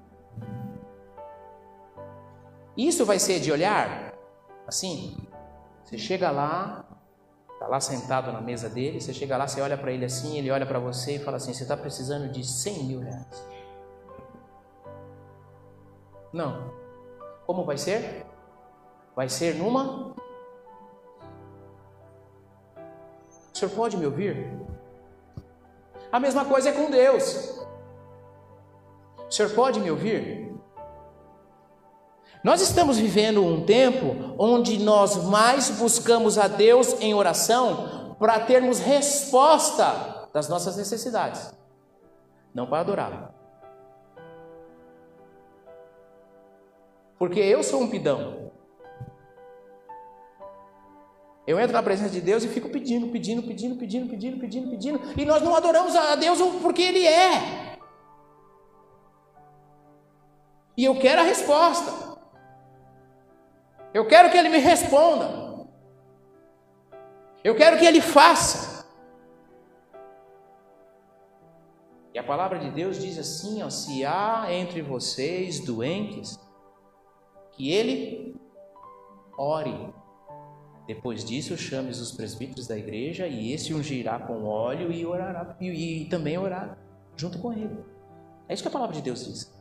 Isso 2.76 3.06
vai 3.06 3.20
ser 3.20 3.40
de 3.40 3.52
olhar 3.52 4.16
assim. 4.66 5.16
Você 5.84 5.96
chega 5.96 6.32
lá, 6.32 6.86
está 7.54 7.68
lá 7.68 7.80
sentado 7.80 8.32
na 8.32 8.42
mesa 8.42 8.68
dele, 8.68 9.00
você 9.00 9.14
chega 9.14 9.38
lá, 9.38 9.48
você 9.48 9.62
olha 9.62 9.78
para 9.78 9.92
ele 9.92 10.06
assim, 10.06 10.40
ele 10.40 10.50
olha 10.50 10.66
para 10.66 10.80
você 10.80 11.18
e 11.18 11.20
fala 11.20 11.38
assim: 11.38 11.54
Você 11.54 11.64
está 11.64 11.78
precisando 11.78 12.32
de 12.32 12.44
100 12.44 12.84
mil 12.86 13.00
reais. 13.00 13.53
Não. 16.34 16.74
Como 17.46 17.64
vai 17.64 17.78
ser? 17.78 18.26
Vai 19.16 19.30
ser 19.30 19.56
numa. 19.56 20.16
O 23.54 23.58
senhor 23.58 23.72
pode 23.76 23.96
me 23.96 24.06
ouvir? 24.06 24.52
A 26.12 26.20
mesma 26.20 26.44
coisa 26.44 26.70
é 26.70 26.72
com 26.72 26.90
Deus. 26.90 27.64
O 29.28 29.32
senhor 29.32 29.52
pode 29.52 29.80
me 29.80 29.92
ouvir? 29.92 30.52
Nós 32.44 32.62
estamos 32.62 32.98
vivendo 32.98 33.44
um 33.44 33.66
tempo 33.66 34.36
onde 34.38 34.78
nós 34.84 35.16
mais 35.24 35.70
buscamos 35.70 36.38
a 36.38 36.48
Deus 36.48 37.00
em 37.00 37.14
oração 37.14 38.16
para 38.20 38.40
termos 38.42 38.80
resposta 38.80 40.28
das 40.34 40.50
nossas 40.50 40.76
necessidades, 40.76 41.54
não 42.54 42.66
para 42.68 42.80
adorá-lo. 42.80 43.43
Porque 47.24 47.40
eu 47.40 47.64
sou 47.64 47.82
um 47.82 47.90
pidão. 47.90 48.52
Eu 51.48 51.58
entro 51.58 51.72
na 51.72 51.82
presença 51.82 52.10
de 52.10 52.20
Deus 52.20 52.44
e 52.44 52.50
fico 52.50 52.68
pedindo, 52.68 53.08
pedindo, 53.08 53.42
pedindo, 53.42 53.78
pedindo, 53.78 54.10
pedindo, 54.10 54.40
pedindo, 54.42 54.70
pedindo. 54.70 55.00
E 55.18 55.24
nós 55.24 55.42
não 55.42 55.56
adoramos 55.56 55.96
a 55.96 56.18
Deus 56.18 56.38
porque 56.62 56.82
Ele 56.82 57.08
é. 57.08 57.78
E 60.76 60.84
eu 60.84 61.00
quero 61.00 61.22
a 61.22 61.24
resposta. 61.24 62.20
Eu 63.94 64.06
quero 64.06 64.30
que 64.30 64.36
Ele 64.36 64.50
me 64.50 64.58
responda. 64.58 65.66
Eu 67.42 67.56
quero 67.56 67.80
que 67.80 67.86
Ele 67.86 68.02
faça. 68.02 68.86
E 72.14 72.20
a 72.20 72.24
palavra 72.24 72.60
de 72.60 72.70
Deus 72.70 73.00
diz 73.00 73.18
assim: 73.18 73.64
ó, 73.64 73.70
se 73.70 74.04
há 74.04 74.48
entre 74.50 74.82
vocês 74.82 75.62
doentes, 75.62 76.43
que 77.56 77.72
ele 77.72 78.36
ore. 79.38 79.94
Depois 80.86 81.24
disso, 81.24 81.58
chames 81.58 82.00
os 82.00 82.12
presbíteros 82.12 82.68
da 82.68 82.78
igreja 82.78 83.28
e 83.28 83.54
esse 83.54 83.74
ungirá 83.74 84.20
com 84.20 84.44
óleo 84.44 84.92
e 84.92 85.06
orará 85.06 85.56
e, 85.60 86.02
e 86.02 86.06
também 86.06 86.38
orar 86.38 86.78
junto 87.16 87.40
com 87.40 87.54
ele. 87.54 87.78
É 88.48 88.54
isso 88.54 88.64
que 88.64 88.68
a 88.68 88.72
palavra 88.72 88.96
de 88.96 89.02
Deus 89.02 89.26
diz. 89.26 89.54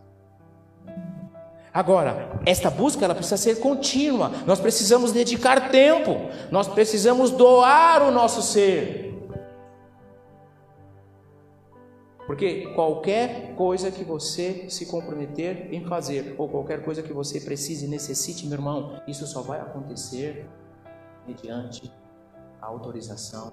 Agora, 1.72 2.38
esta 2.44 2.70
busca 2.70 3.04
ela 3.04 3.14
precisa 3.14 3.38
ser 3.38 3.60
contínua. 3.60 4.30
Nós 4.46 4.60
precisamos 4.60 5.10
dedicar 5.10 5.70
tempo. 5.70 6.28
Nós 6.50 6.68
precisamos 6.68 7.30
doar 7.30 8.02
o 8.02 8.10
nosso 8.10 8.42
ser. 8.42 9.01
Porque 12.32 12.68
qualquer 12.68 13.54
coisa 13.56 13.90
que 13.90 14.02
você 14.02 14.66
se 14.70 14.86
comprometer 14.86 15.70
em 15.70 15.84
fazer, 15.84 16.34
ou 16.38 16.48
qualquer 16.48 16.82
coisa 16.82 17.02
que 17.02 17.12
você 17.12 17.38
precise, 17.38 17.86
necessite, 17.86 18.46
meu 18.46 18.54
irmão, 18.54 19.02
isso 19.06 19.26
só 19.26 19.42
vai 19.42 19.60
acontecer 19.60 20.48
mediante 21.26 21.92
a 22.58 22.66
autorização 22.68 23.52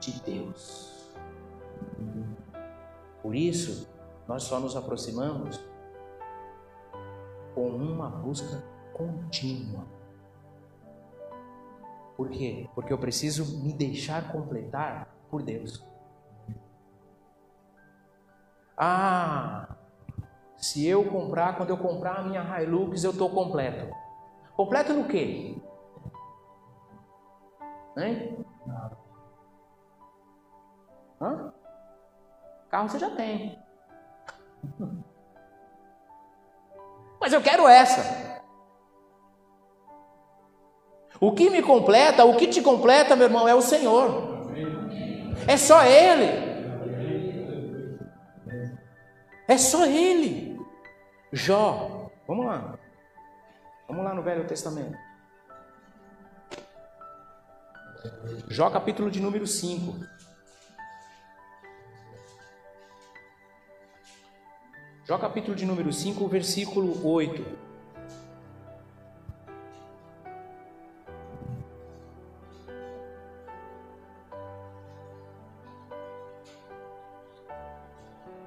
de 0.00 0.20
Deus. 0.22 1.14
Por 3.22 3.36
isso, 3.36 3.88
nós 4.26 4.42
só 4.42 4.58
nos 4.58 4.74
aproximamos 4.74 5.64
com 7.54 7.68
uma 7.68 8.08
busca 8.10 8.60
contínua. 8.92 9.86
Por 12.16 12.28
quê? 12.28 12.68
Porque 12.74 12.92
eu 12.92 12.98
preciso 12.98 13.62
me 13.62 13.72
deixar 13.72 14.32
completar 14.32 15.16
por 15.30 15.44
Deus. 15.44 15.80
Ah, 18.76 19.68
se 20.56 20.86
eu 20.86 21.04
comprar, 21.04 21.56
quando 21.56 21.70
eu 21.70 21.78
comprar 21.78 22.16
a 22.16 22.22
minha 22.22 22.62
Hilux, 22.62 23.04
eu 23.04 23.12
estou 23.12 23.30
completo. 23.30 23.88
Completo 24.54 24.92
no 24.92 25.04
quê? 25.04 25.56
Hein? 27.96 28.44
Hã? 31.20 31.52
Carro 32.68 32.88
você 32.88 32.98
já 32.98 33.10
tem. 33.10 33.58
Mas 37.20 37.32
eu 37.32 37.40
quero 37.40 37.66
essa. 37.66 38.42
O 41.18 41.32
que 41.32 41.48
me 41.48 41.62
completa, 41.62 42.26
o 42.26 42.36
que 42.36 42.46
te 42.46 42.60
completa, 42.60 43.16
meu 43.16 43.26
irmão, 43.26 43.48
é 43.48 43.54
o 43.54 43.62
Senhor. 43.62 44.46
É 45.48 45.56
só 45.56 45.82
Ele. 45.82 46.55
É 49.48 49.56
só 49.56 49.86
Ele. 49.86 50.58
Jó, 51.32 52.10
vamos 52.26 52.46
lá. 52.46 52.78
Vamos 53.88 54.04
lá 54.04 54.14
no 54.14 54.22
Velho 54.22 54.46
Testamento. 54.46 54.96
Jó, 58.48 58.70
capítulo 58.70 59.10
de 59.10 59.20
número 59.20 59.46
5. 59.46 59.94
Jó 65.04 65.18
capítulo 65.18 65.54
de 65.54 65.64
número 65.64 65.92
5, 65.92 66.26
versículo 66.26 67.06
8. 67.06 67.65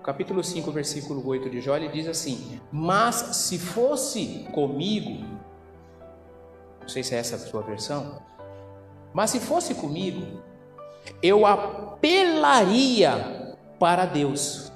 Capítulo 0.09 0.43
5, 0.43 0.71
versículo 0.71 1.23
8 1.23 1.51
de 1.51 1.61
Jó, 1.61 1.75
ele 1.75 1.89
diz 1.89 2.07
assim: 2.07 2.59
Mas 2.71 3.15
se 3.15 3.59
fosse 3.59 4.47
comigo, 4.51 5.23
não 6.81 6.87
sei 6.87 7.03
se 7.03 7.13
é 7.13 7.19
essa 7.19 7.35
a 7.35 7.39
sua 7.39 7.61
versão, 7.61 8.19
mas 9.13 9.29
se 9.29 9.39
fosse 9.39 9.75
comigo, 9.75 10.41
eu 11.21 11.45
apelaria 11.45 13.55
para 13.77 14.05
Deus 14.05 14.71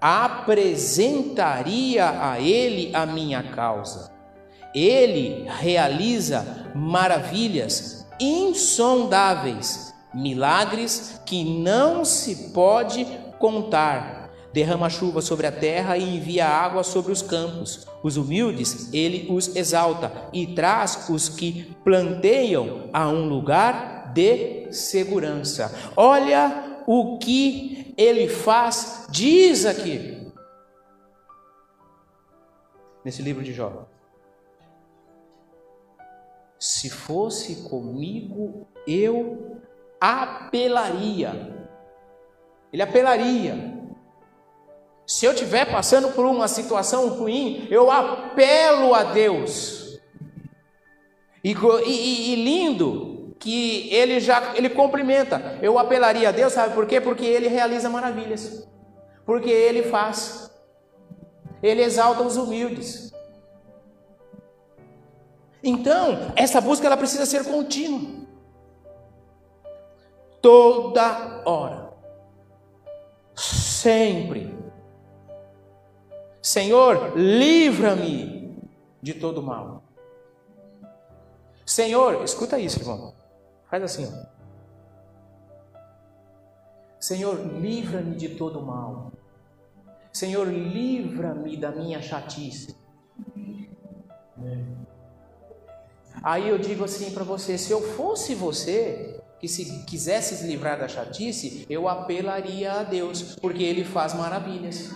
apresentaria 0.00 2.30
a 2.30 2.40
Ele 2.40 2.94
a 2.94 3.04
minha 3.04 3.42
causa. 3.42 4.12
Ele 4.72 5.44
realiza 5.48 6.70
maravilhas 6.72 8.06
insondáveis, 8.20 9.92
milagres 10.14 11.20
que 11.26 11.44
não 11.44 12.04
se 12.04 12.52
pode 12.52 13.04
contar. 13.40 14.17
Derrama 14.52 14.88
chuva 14.88 15.20
sobre 15.20 15.46
a 15.46 15.52
terra 15.52 15.96
e 15.96 16.16
envia 16.16 16.46
água 16.46 16.82
sobre 16.82 17.12
os 17.12 17.22
campos. 17.22 17.86
Os 18.02 18.16
humildes, 18.16 18.92
ele 18.92 19.26
os 19.30 19.54
exalta 19.54 20.10
e 20.32 20.46
traz 20.46 21.08
os 21.10 21.28
que 21.28 21.76
planteiam 21.84 22.88
a 22.92 23.08
um 23.08 23.28
lugar 23.28 24.12
de 24.12 24.72
segurança. 24.72 25.92
Olha 25.96 26.82
o 26.86 27.18
que 27.18 27.94
ele 27.96 28.28
faz, 28.28 29.06
diz 29.10 29.66
aqui, 29.66 30.32
nesse 33.04 33.20
livro 33.20 33.42
de 33.42 33.52
Jó. 33.52 33.86
Se 36.58 36.90
fosse 36.90 37.68
comigo, 37.68 38.66
eu 38.86 39.58
apelaria. 40.00 41.66
Ele 42.72 42.82
apelaria. 42.82 43.67
Se 45.08 45.24
eu 45.24 45.32
estiver 45.32 45.64
passando 45.64 46.08
por 46.12 46.26
uma 46.26 46.46
situação 46.46 47.08
ruim, 47.08 47.66
eu 47.70 47.90
apelo 47.90 48.94
a 48.94 49.04
Deus. 49.04 49.98
E, 51.42 51.52
e, 51.54 52.32
e 52.32 52.44
lindo 52.44 53.34
que 53.38 53.88
ele 53.90 54.20
já 54.20 54.54
ele 54.54 54.68
cumprimenta. 54.68 55.58
Eu 55.62 55.78
apelaria 55.78 56.28
a 56.28 56.32
Deus, 56.32 56.52
sabe 56.52 56.74
por 56.74 56.86
quê? 56.86 57.00
Porque 57.00 57.24
ele 57.24 57.48
realiza 57.48 57.88
maravilhas. 57.88 58.68
Porque 59.24 59.48
ele 59.48 59.84
faz. 59.84 60.50
Ele 61.62 61.80
exalta 61.82 62.22
os 62.22 62.36
humildes. 62.36 63.10
Então, 65.64 66.32
essa 66.36 66.60
busca 66.60 66.86
ela 66.86 66.98
precisa 66.98 67.24
ser 67.24 67.44
contínua. 67.44 68.26
Toda 70.42 71.42
hora. 71.46 71.94
Sempre. 73.34 74.57
Senhor, 76.48 77.12
livra-me 77.14 78.56
de 79.02 79.12
todo 79.12 79.42
mal. 79.42 79.82
Senhor, 81.66 82.24
escuta 82.24 82.58
isso, 82.58 82.80
irmão. 82.80 83.14
Faz 83.70 83.82
assim, 83.82 84.10
ó. 84.10 84.26
Senhor, 86.98 87.38
livra-me 87.60 88.16
de 88.16 88.30
todo 88.30 88.62
mal. 88.62 89.12
Senhor, 90.10 90.48
livra-me 90.48 91.54
da 91.54 91.70
minha 91.70 92.00
chatice. 92.00 92.74
Aí 96.22 96.48
eu 96.48 96.56
digo 96.56 96.82
assim 96.82 97.10
para 97.10 97.24
você: 97.24 97.58
se 97.58 97.70
eu 97.70 97.82
fosse 97.92 98.34
você, 98.34 99.20
que 99.38 99.48
se 99.48 99.84
quisesse 99.84 100.34
se 100.34 100.46
livrar 100.46 100.78
da 100.78 100.88
chatice, 100.88 101.66
eu 101.68 101.86
apelaria 101.86 102.72
a 102.72 102.82
Deus, 102.84 103.36
porque 103.36 103.62
Ele 103.62 103.84
faz 103.84 104.14
maravilhas. 104.14 104.90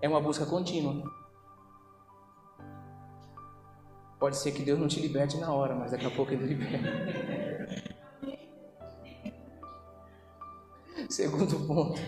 É 0.00 0.08
uma 0.08 0.20
busca 0.20 0.46
contínua. 0.46 1.02
Pode 4.18 4.36
ser 4.36 4.52
que 4.52 4.62
Deus 4.62 4.78
não 4.78 4.86
te 4.86 5.00
liberte 5.00 5.38
na 5.38 5.52
hora, 5.52 5.74
mas 5.74 5.90
daqui 5.92 6.06
a 6.06 6.10
pouco 6.10 6.32
Ele 6.32 6.46
liberta. 6.46 6.88
Segundo 11.08 11.66
ponto. 11.66 11.98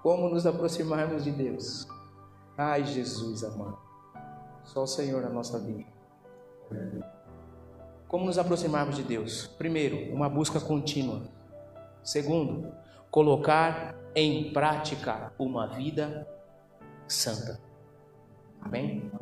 Como 0.00 0.28
nos 0.28 0.46
aproximarmos 0.46 1.24
de 1.24 1.32
Deus? 1.32 1.88
Ai, 2.56 2.84
Jesus 2.84 3.42
amado. 3.42 3.78
Só 4.62 4.84
o 4.84 4.86
Senhor 4.86 5.20
na 5.22 5.28
nossa 5.28 5.58
vida. 5.58 5.84
Como 8.06 8.26
nos 8.26 8.38
aproximarmos 8.38 8.96
de 8.96 9.02
Deus? 9.02 9.48
Primeiro, 9.58 10.14
uma 10.14 10.28
busca 10.28 10.60
contínua. 10.60 11.22
Segundo, 12.04 12.72
colocar 13.10 13.96
em 14.16 14.50
prática 14.50 15.30
uma 15.38 15.66
vida 15.66 16.26
santa. 17.06 17.60
Amém? 18.62 19.12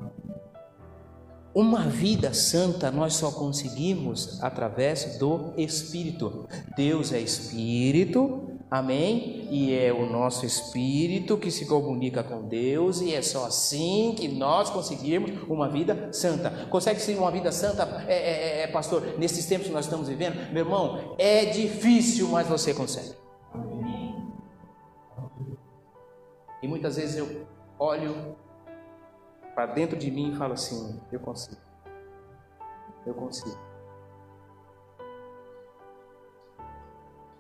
Uma 1.53 1.81
vida 1.83 2.33
santa 2.33 2.91
nós 2.91 3.15
só 3.15 3.31
conseguimos 3.31 4.43
através 4.43 5.19
do 5.19 5.53
Espírito. 5.57 6.49
Deus 6.77 7.13
é 7.13 7.21
Espírito, 7.21 8.59
amém? 8.71 9.49
E 9.51 9.73
é 9.73 9.93
o 9.93 10.07
nosso 10.07 10.47
Espírito 10.47 11.37
que 11.37 11.51
se 11.51 11.67
comunica 11.67 12.25
com 12.25 12.49
Deus, 12.49 13.01
e 13.01 13.15
é 13.15 13.23
só 13.23 13.47
assim 13.47 14.15
que 14.17 14.27
nós 14.27 14.71
conseguimos 14.71 15.31
uma 15.49 15.69
vida 15.69 16.13
santa. 16.13 16.51
Consegue 16.71 17.01
ser 17.01 17.17
uma 17.17 17.31
vida 17.31 17.53
santa, 17.53 18.05
é, 18.09 18.15
é, 18.15 18.17
é, 18.17 18.63
é, 18.63 18.67
pastor, 18.67 19.17
nesses 19.19 19.47
tempos 19.47 19.69
que 19.69 19.73
nós 19.73 19.85
estamos 19.85 20.09
vivendo? 20.09 20.53
Meu 20.53 20.65
irmão, 20.65 21.15
é 21.19 21.45
difícil, 21.47 22.29
mas 22.29 22.49
você 22.49 22.75
consegue. 22.75 23.24
E 26.65 26.67
muitas 26.67 26.97
vezes 26.97 27.19
eu 27.19 27.47
olho 27.79 28.35
para 29.55 29.67
dentro 29.67 29.99
de 29.99 30.11
mim 30.11 30.33
e 30.33 30.35
falo 30.35 30.55
assim: 30.55 30.99
eu 31.13 31.21
consigo. 31.21 31.61
Eu 33.05 33.13
consigo. 33.13 33.59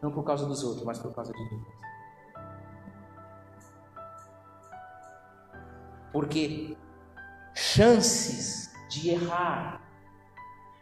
Não 0.03 0.12
por 0.12 0.25
causa 0.25 0.45
dos 0.45 0.62
outros, 0.62 0.85
mas 0.85 0.99
por 0.99 1.14
causa 1.14 1.33
de 1.33 1.43
mim. 1.43 1.64
Porque 6.12 6.77
chances 7.55 8.70
de 8.91 9.09
errar, 9.09 9.81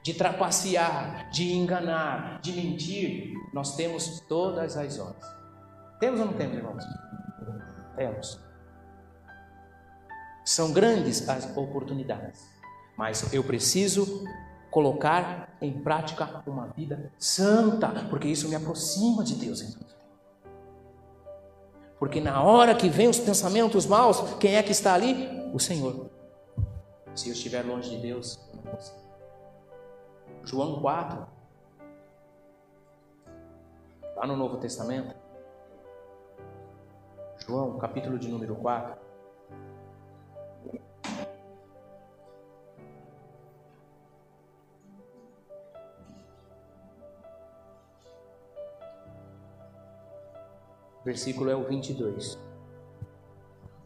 de 0.02 0.14
trapacear, 0.14 1.30
de 1.30 1.52
enganar, 1.52 2.40
de 2.40 2.52
mentir, 2.54 3.34
nós 3.52 3.76
temos 3.76 4.18
todas 4.22 4.76
as 4.76 4.98
horas. 4.98 5.24
Temos 6.00 6.18
ou 6.18 6.26
não 6.26 6.32
temos, 6.32 6.56
irmãos? 6.56 6.84
Temos. 7.96 8.40
São 10.44 10.72
grandes 10.72 11.28
as 11.28 11.56
oportunidades, 11.56 12.40
mas 12.96 13.32
eu 13.32 13.44
preciso 13.44 14.24
colocar 14.70 15.54
em 15.60 15.72
prática 15.82 16.42
uma 16.46 16.66
vida 16.68 17.12
santa, 17.18 17.88
porque 18.08 18.26
isso 18.26 18.48
me 18.48 18.54
aproxima 18.54 19.22
de 19.22 19.34
Deus. 19.34 19.60
Irmãos. 19.60 19.96
Porque 21.98 22.20
na 22.20 22.42
hora 22.42 22.74
que 22.74 22.88
vem 22.88 23.06
os 23.06 23.20
pensamentos 23.20 23.86
maus, 23.86 24.34
quem 24.40 24.56
é 24.56 24.62
que 24.62 24.72
está 24.72 24.94
ali? 24.94 25.50
O 25.54 25.60
Senhor. 25.60 26.10
Se 27.14 27.28
eu 27.28 27.32
estiver 27.32 27.62
longe 27.62 27.90
de 27.90 27.98
Deus, 27.98 28.40
não. 28.52 29.02
João 30.44 30.80
4, 30.80 31.26
lá 34.16 34.26
no 34.26 34.36
Novo 34.36 34.56
Testamento, 34.56 35.14
João, 37.46 37.76
capítulo 37.76 38.18
de 38.18 38.28
número 38.28 38.54
4. 38.54 38.96
Versículo 51.04 51.50
é 51.50 51.56
o 51.56 51.64
22. 51.64 52.38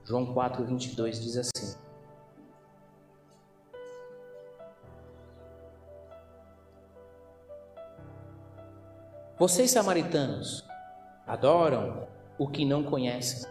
João 0.04 0.34
4, 0.34 0.62
22 0.66 1.18
diz 1.18 1.36
assim: 1.38 1.78
Vocês, 9.38 9.70
samaritanos, 9.70 10.62
adoram 11.26 12.06
o 12.38 12.48
que 12.48 12.64
não 12.64 12.82
conhecem. 12.82 13.48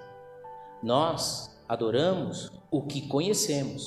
Nós 0.81 1.55
adoramos 1.67 2.51
o 2.69 2.81
que 2.81 3.07
conhecemos, 3.07 3.83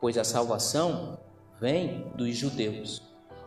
pois 0.00 0.18
a 0.18 0.24
salvação 0.24 1.18
vem 1.60 2.10
dos 2.14 2.36
judeus. 2.36 3.02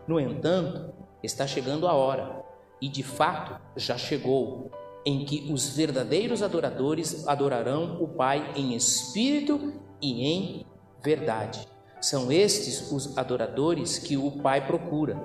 No 0.08 0.20
entanto, 0.20 0.94
está 1.22 1.46
chegando 1.46 1.88
a 1.88 1.94
hora, 1.94 2.44
e 2.82 2.88
de 2.88 3.04
fato 3.04 3.60
já 3.76 3.98
chegou, 3.98 4.72
em 5.06 5.26
que 5.26 5.52
os 5.52 5.70
verdadeiros 5.70 6.42
adoradores 6.42 7.28
adorarão 7.28 8.02
o 8.02 8.08
Pai 8.08 8.54
em 8.56 8.76
espírito 8.76 9.74
e 10.02 10.26
em 10.26 10.66
verdade. 11.02 11.68
São 12.02 12.32
estes 12.32 12.92
os 12.92 13.18
adoradores 13.18 14.00
que 14.00 14.18
o 14.18 14.32
Pai 14.32 14.66
procura. 14.66 15.18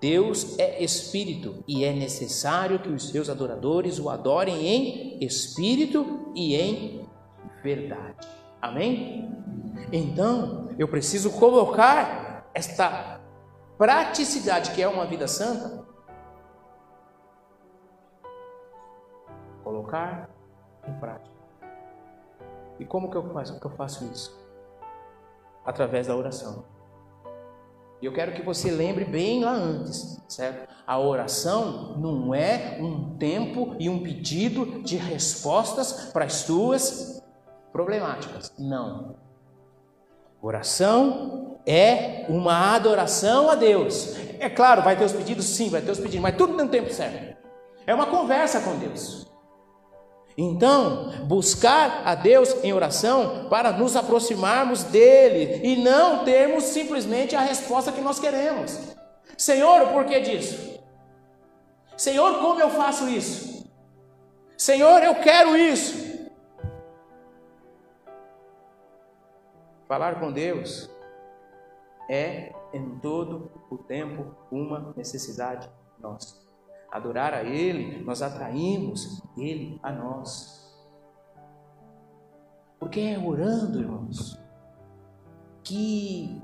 Deus 0.00 0.58
é 0.58 0.82
espírito 0.82 1.64
e 1.66 1.84
é 1.84 1.92
necessário 1.92 2.78
que 2.78 2.88
os 2.88 3.08
seus 3.08 3.28
adoradores 3.30 3.98
o 3.98 4.10
adorem 4.10 4.66
em 4.66 5.24
espírito 5.24 6.32
e 6.34 6.54
em 6.54 7.08
verdade. 7.62 8.28
Amém? 8.60 9.30
Então, 9.92 10.68
eu 10.78 10.88
preciso 10.88 11.30
colocar 11.32 12.50
esta 12.52 13.20
praticidade 13.78 14.72
que 14.72 14.82
é 14.82 14.88
uma 14.88 15.06
vida 15.06 15.26
santa, 15.26 15.84
colocar 19.62 20.30
em 20.86 20.92
prática. 20.94 21.36
E 22.78 22.84
como 22.84 23.10
que 23.10 23.16
eu 23.16 23.32
faço, 23.32 23.58
que 23.58 23.66
eu 23.66 23.70
faço 23.70 24.04
isso? 24.12 24.46
Através 25.64 26.06
da 26.06 26.16
oração. 26.16 26.75
E 28.00 28.06
eu 28.06 28.12
quero 28.12 28.32
que 28.32 28.42
você 28.42 28.70
lembre 28.70 29.04
bem 29.04 29.42
lá 29.42 29.52
antes, 29.52 30.20
certo? 30.28 30.68
A 30.86 30.98
oração 30.98 31.96
não 31.98 32.34
é 32.34 32.78
um 32.80 33.16
tempo 33.16 33.74
e 33.78 33.88
um 33.88 34.02
pedido 34.02 34.82
de 34.82 34.96
respostas 34.96 36.10
para 36.12 36.26
as 36.26 36.34
suas 36.34 37.22
problemáticas. 37.72 38.52
Não. 38.58 39.16
Oração 40.42 41.58
é 41.66 42.26
uma 42.28 42.74
adoração 42.74 43.50
a 43.50 43.54
Deus. 43.54 44.14
É 44.38 44.48
claro, 44.48 44.82
vai 44.82 44.96
ter 44.96 45.04
os 45.04 45.12
pedidos, 45.12 45.46
sim, 45.46 45.70
vai 45.70 45.80
ter 45.80 45.90
os 45.90 45.98
pedidos, 45.98 46.20
mas 46.20 46.36
tudo 46.36 46.52
no 46.52 46.68
tempo 46.68 46.92
certo. 46.92 47.36
É 47.86 47.94
uma 47.94 48.06
conversa 48.06 48.60
com 48.60 48.76
Deus. 48.76 49.26
Então, 50.38 51.10
buscar 51.24 52.02
a 52.04 52.14
Deus 52.14 52.62
em 52.62 52.72
oração 52.72 53.48
para 53.48 53.72
nos 53.72 53.96
aproximarmos 53.96 54.84
dele 54.84 55.66
e 55.66 55.82
não 55.82 56.24
termos 56.24 56.64
simplesmente 56.64 57.34
a 57.34 57.40
resposta 57.40 57.90
que 57.90 58.02
nós 58.02 58.18
queremos. 58.18 58.94
Senhor, 59.38 59.88
por 59.92 60.04
que 60.04 60.20
disso? 60.20 60.78
Senhor, 61.96 62.38
como 62.40 62.60
eu 62.60 62.68
faço 62.68 63.08
isso? 63.08 63.66
Senhor, 64.58 65.02
eu 65.02 65.14
quero 65.14 65.56
isso. 65.56 66.04
Falar 69.88 70.20
com 70.20 70.32
Deus 70.32 70.90
é 72.10 72.52
em 72.74 72.98
todo 72.98 73.50
o 73.70 73.78
tempo 73.78 74.34
uma 74.50 74.92
necessidade 74.96 75.70
nossa 75.98 76.45
adorar 76.96 77.34
a 77.34 77.42
Ele, 77.42 78.02
nós 78.04 78.22
atraímos 78.22 79.22
Ele 79.36 79.78
a 79.82 79.92
nós. 79.92 80.56
Porque 82.78 83.00
é 83.00 83.18
orando, 83.18 83.80
irmãos, 83.80 84.38
que 85.62 86.40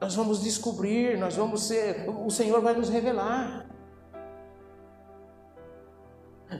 nós 0.00 0.14
vamos 0.14 0.42
descobrir, 0.42 1.18
nós 1.18 1.36
vamos 1.36 1.62
ser, 1.62 2.08
o 2.08 2.30
Senhor 2.30 2.60
vai 2.60 2.74
nos 2.74 2.88
revelar. 2.88 3.66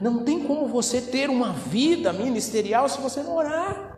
Não 0.01 0.23
tem 0.23 0.45
como 0.45 0.67
você 0.67 1.01
ter 1.01 1.29
uma 1.29 1.51
vida 1.51 2.13
ministerial 2.13 2.87
se 2.87 3.01
você 3.01 3.23
não 3.23 3.35
orar. 3.35 3.97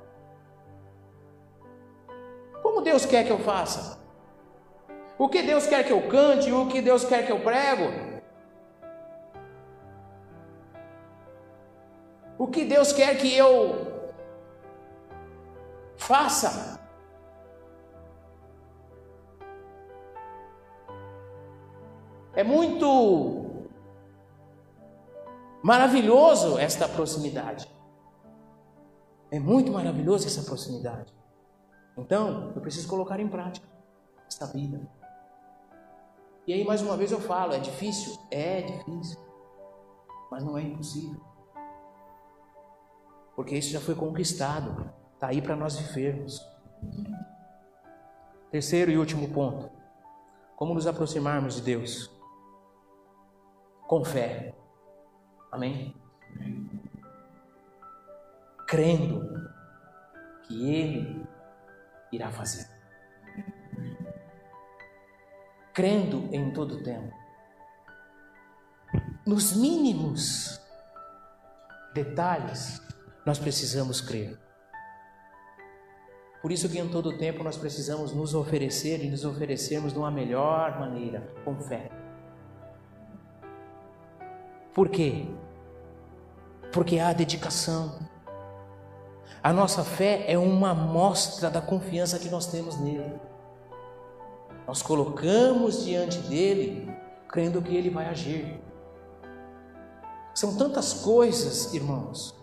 Como 2.62 2.82
Deus 2.82 3.06
quer 3.06 3.26
que 3.26 3.32
eu 3.32 3.40
faça? 3.40 4.00
O 5.18 5.28
que 5.28 5.42
Deus 5.42 5.68
quer 5.68 5.86
que 5.86 5.92
eu 5.92 6.08
cante? 6.08 6.52
O 6.52 6.68
que 6.68 6.82
Deus 6.82 7.04
quer 7.04 7.26
que 7.26 7.32
eu 7.32 7.42
prego? 7.42 8.11
O 12.42 12.48
que 12.48 12.66
Deus 12.66 12.92
quer 12.92 13.16
que 13.20 13.38
eu 13.38 14.04
faça. 15.96 16.82
É 22.34 22.44
muito 22.44 23.46
maravilhoso 25.62 26.58
esta 26.58 26.90
proximidade. 26.90 27.70
É 29.30 29.40
muito 29.40 29.72
maravilhoso 29.72 30.26
essa 30.26 30.42
proximidade. 30.42 31.14
Então, 31.96 32.54
eu 32.56 32.62
preciso 32.62 32.88
colocar 32.88 33.20
em 33.20 33.28
prática 33.28 33.68
esta 34.28 34.48
vida. 34.48 34.82
E 36.48 36.54
aí, 36.54 36.66
mais 36.66 36.82
uma 36.82 36.98
vez, 36.98 37.12
eu 37.12 37.22
falo: 37.22 37.54
é 37.54 37.60
difícil? 37.60 38.18
É 38.32 38.64
difícil. 38.64 39.20
Mas 40.32 40.44
não 40.44 40.58
é 40.58 40.64
impossível 40.64 41.31
porque 43.36 43.56
isso 43.56 43.72
já 43.72 43.80
foi 43.80 43.96
conquistado, 43.96 44.92
está 45.14 45.28
aí 45.28 45.42
para 45.42 45.56
nós 45.56 45.78
vivermos. 45.78 46.46
Terceiro 48.50 48.92
e 48.92 48.98
último 48.98 49.30
ponto: 49.30 49.72
como 50.56 50.74
nos 50.74 50.86
aproximarmos 50.88 51.56
de 51.56 51.62
Deus? 51.62 52.12
Com 53.88 54.04
fé. 54.04 54.54
Amém? 55.52 55.96
Crendo 58.68 59.50
que 60.44 60.70
Ele 60.74 61.26
irá 62.12 62.30
fazer. 62.30 62.70
Crendo 65.74 66.30
em 66.34 66.52
todo 66.52 66.76
o 66.76 66.84
tempo. 66.84 67.14
Nos 69.26 69.56
mínimos 69.56 70.60
detalhes 71.94 72.82
nós 73.26 73.38
precisamos 73.38 74.02
crer. 74.02 74.38
Por 76.42 76.52
isso 76.52 76.68
que 76.68 76.80
em 76.80 76.88
todo 76.90 77.18
tempo 77.18 77.44
nós 77.44 77.56
precisamos 77.56 78.14
nos 78.14 78.34
oferecer 78.34 79.04
e 79.04 79.10
nos 79.10 79.24
oferecermos 79.24 79.94
de 79.94 80.00
uma 80.00 80.10
melhor 80.10 80.80
maneira, 80.80 81.32
com 81.46 81.56
fé. 81.56 81.92
Por 84.74 84.90
quê? 84.90 85.28
Porque 86.72 86.98
há 86.98 87.14
dedicação. 87.14 88.00
A 89.44 89.54
nossa 89.54 89.84
fé 89.84 90.26
é 90.28 90.38
uma 90.38 90.74
mostra 90.74 91.50
da 91.50 91.62
confiança 91.62 92.18
que 92.18 92.30
nós 92.30 92.48
temos 92.48 92.80
nele. 92.80 93.20
Nós 94.66 94.82
colocamos 94.82 95.84
diante 95.84 96.18
dele, 96.20 96.92
crendo 97.28 97.62
que 97.62 97.76
ele 97.76 97.90
vai 97.90 98.08
agir. 98.08 98.60
São 100.34 100.56
tantas 100.56 100.94
coisas, 100.94 101.74
irmãos, 101.74 102.41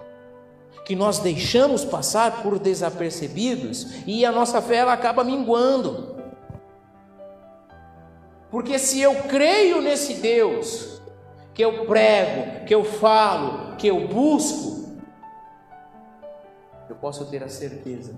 que 0.89 0.97
nós 0.97 1.19
deixamos 1.19 1.85
passar 1.85 2.43
por 2.43 2.59
desapercebidos 2.59 4.07
e 4.07 4.25
a 4.25 4.33
nossa 4.33 4.63
fé 4.63 4.77
ela 4.77 4.95
acaba 4.95 5.23
minguando. 5.23 6.17
Porque 8.51 8.79
se 8.79 8.99
eu 8.99 9.15
creio 9.25 9.83
nesse 9.83 10.15
Deus, 10.15 11.03
que 11.53 11.63
eu 11.63 11.85
prego, 11.85 12.65
que 12.65 12.75
eu 12.75 12.85
falo, 12.85 13.77
que 13.77 13.87
eu 13.87 14.09
busco, 14.09 14.99
eu 16.89 16.97
posso 16.97 17.27
ter 17.27 17.45
a 17.45 17.51
certeza 17.51 18.15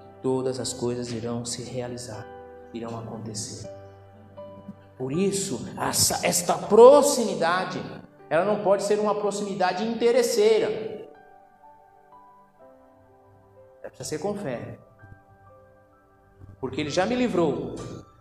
que 0.00 0.20
todas 0.20 0.58
as 0.58 0.72
coisas 0.72 1.12
irão 1.12 1.44
se 1.44 1.62
realizar, 1.62 2.26
irão 2.74 2.98
acontecer. 2.98 3.70
Por 4.96 5.12
isso, 5.12 5.64
essa, 5.80 6.26
esta 6.26 6.54
proximidade, 6.54 7.80
ela 8.28 8.44
não 8.44 8.64
pode 8.64 8.82
ser 8.82 8.98
uma 8.98 9.14
proximidade 9.14 9.84
interesseira. 9.84 10.97
Ela 13.88 13.96
precisa 13.96 14.04
ser 14.04 14.18
com 14.18 14.34
fé. 14.34 14.78
Porque 16.60 16.80
ele 16.80 16.90
já 16.90 17.06
me 17.06 17.14
livrou, 17.14 17.74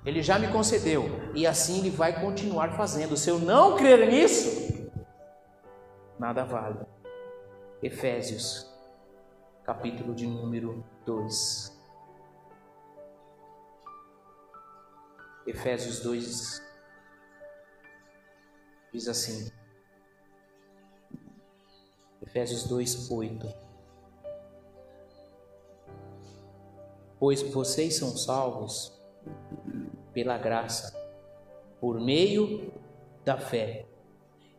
ele 0.06 0.22
já 0.22 0.40
me 0.40 0.48
concedeu, 0.48 1.04
e 1.34 1.46
assim 1.46 1.80
ele 1.80 1.90
vai 1.90 2.22
continuar 2.22 2.78
fazendo. 2.78 3.18
Se 3.18 3.30
eu 3.30 3.40
não 3.40 3.76
crer 3.76 4.08
nisso, 4.08 4.90
nada 6.18 6.46
vale. 6.46 6.80
Efésios, 7.82 8.72
capítulo 9.64 10.16
de 10.16 10.26
número 10.26 10.86
2. 11.06 11.76
Efésios 15.48 16.00
2 16.02 16.62
diz 18.94 19.08
assim: 19.08 19.52
Efésios 22.22 22.64
2, 22.66 23.12
8. 23.12 23.67
Pois 27.20 27.42
vocês 27.42 27.98
são 27.98 28.16
salvos 28.16 28.94
pela 30.14 30.38
graça, 30.38 30.96
por 31.80 32.00
meio 32.00 32.72
da 33.24 33.38
fé. 33.38 33.86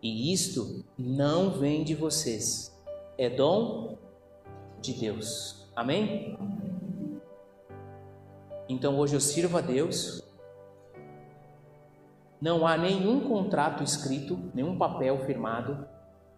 E 0.03 0.33
isto 0.33 0.85
não 0.97 1.51
vem 1.51 1.83
de 1.83 1.95
vocês, 1.95 2.77
é 3.17 3.29
dom 3.29 3.97
de 4.81 4.93
Deus. 4.93 5.69
Amém? 5.75 6.39
Então 8.69 8.99
hoje 8.99 9.15
eu 9.15 9.21
sirvo 9.21 9.59
a 9.59 9.61
Deus. 9.61 10.23
Não 12.41 12.67
há 12.67 12.77
nenhum 12.77 13.29
contrato 13.29 13.83
escrito, 13.83 14.39
nenhum 14.55 14.79
papel 14.79 15.19
firmado, 15.25 15.89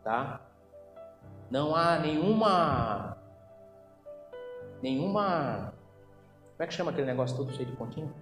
tá? 0.02 0.40
Não 1.50 1.74
há 1.74 1.98
nenhuma 1.98 3.18
nenhuma 4.82 5.74
como 6.60 6.64
é 6.64 6.68
que 6.68 6.74
chama 6.74 6.90
aquele 6.90 7.06
negócio 7.06 7.34
todo 7.34 7.50
cheio 7.54 7.70
de 7.70 7.74
pontinho? 7.74 8.12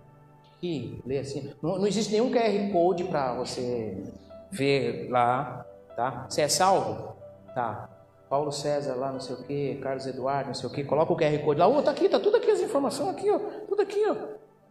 Que 0.61 1.03
lê 1.05 1.19
assim. 1.19 1.53
Não, 1.61 1.77
não 1.77 1.89
existe 1.89 2.13
nenhum 2.13 2.31
QR 2.31 2.73
Code 2.73 3.03
para 3.03 3.35
você 3.35 4.01
ver 4.49 5.09
lá, 5.11 5.67
tá? 5.97 6.27
Você 6.29 6.43
é 6.43 6.49
salvo? 6.49 7.17
Tá. 7.53 7.91
Paulo 8.31 8.53
César 8.53 8.95
lá, 8.95 9.11
não 9.11 9.19
sei 9.19 9.35
o 9.35 9.43
que, 9.43 9.75
Carlos 9.83 10.07
Eduardo, 10.07 10.49
não 10.49 10.55
sei 10.55 10.69
o 10.69 10.73
que, 10.73 10.85
coloca 10.85 11.13
o 11.13 11.17
QR 11.17 11.37
Code 11.45 11.59
lá, 11.59 11.67
ô, 11.67 11.79
oh, 11.79 11.83
tá 11.83 11.91
aqui, 11.91 12.09
tá 12.09 12.21
tudo 12.21 12.37
aqui 12.37 12.49
as 12.49 12.61
informações 12.61 13.09
aqui, 13.09 13.29
ó, 13.29 13.41
tudo 13.67 13.83
aqui, 13.83 14.05
ó. 14.09 14.15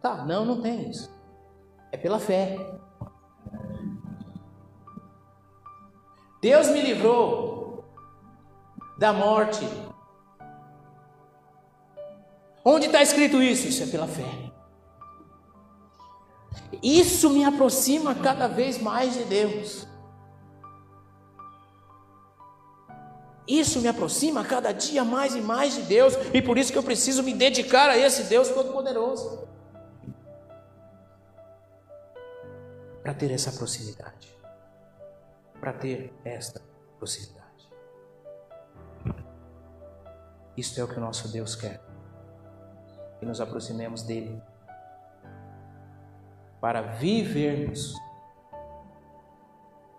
Tá, 0.00 0.24
não, 0.24 0.46
não 0.46 0.62
tem 0.62 0.88
isso. 0.88 1.14
É 1.92 1.98
pela 1.98 2.18
fé. 2.18 2.56
Deus 6.40 6.68
me 6.70 6.80
livrou 6.80 7.84
da 8.96 9.12
morte. 9.12 9.68
Onde 12.70 12.84
está 12.84 13.00
escrito 13.00 13.42
isso? 13.42 13.66
Isso 13.66 13.82
é 13.82 13.86
pela 13.86 14.06
fé. 14.06 14.28
Isso 16.82 17.30
me 17.30 17.42
aproxima 17.42 18.14
cada 18.14 18.46
vez 18.46 18.76
mais 18.76 19.14
de 19.14 19.24
Deus. 19.24 19.86
Isso 23.46 23.80
me 23.80 23.88
aproxima 23.88 24.44
cada 24.44 24.70
dia 24.70 25.02
mais 25.02 25.34
e 25.34 25.40
mais 25.40 25.76
de 25.76 25.82
Deus, 25.84 26.12
e 26.34 26.42
por 26.42 26.58
isso 26.58 26.70
que 26.70 26.76
eu 26.76 26.82
preciso 26.82 27.22
me 27.22 27.32
dedicar 27.32 27.88
a 27.88 27.96
esse 27.96 28.24
Deus 28.24 28.48
Todo-Poderoso. 28.50 29.48
Para 33.02 33.14
ter 33.14 33.30
essa 33.30 33.50
proximidade. 33.50 34.36
Para 35.58 35.72
ter 35.72 36.12
esta 36.22 36.60
proximidade. 36.98 37.72
Isto 40.54 40.78
é 40.78 40.84
o 40.84 40.88
que 40.88 40.98
o 40.98 41.00
nosso 41.00 41.28
Deus 41.28 41.54
quer. 41.54 41.87
Que 43.18 43.26
nos 43.26 43.40
aproximemos 43.40 44.02
dele 44.02 44.40
para 46.60 46.82
vivermos 46.82 47.94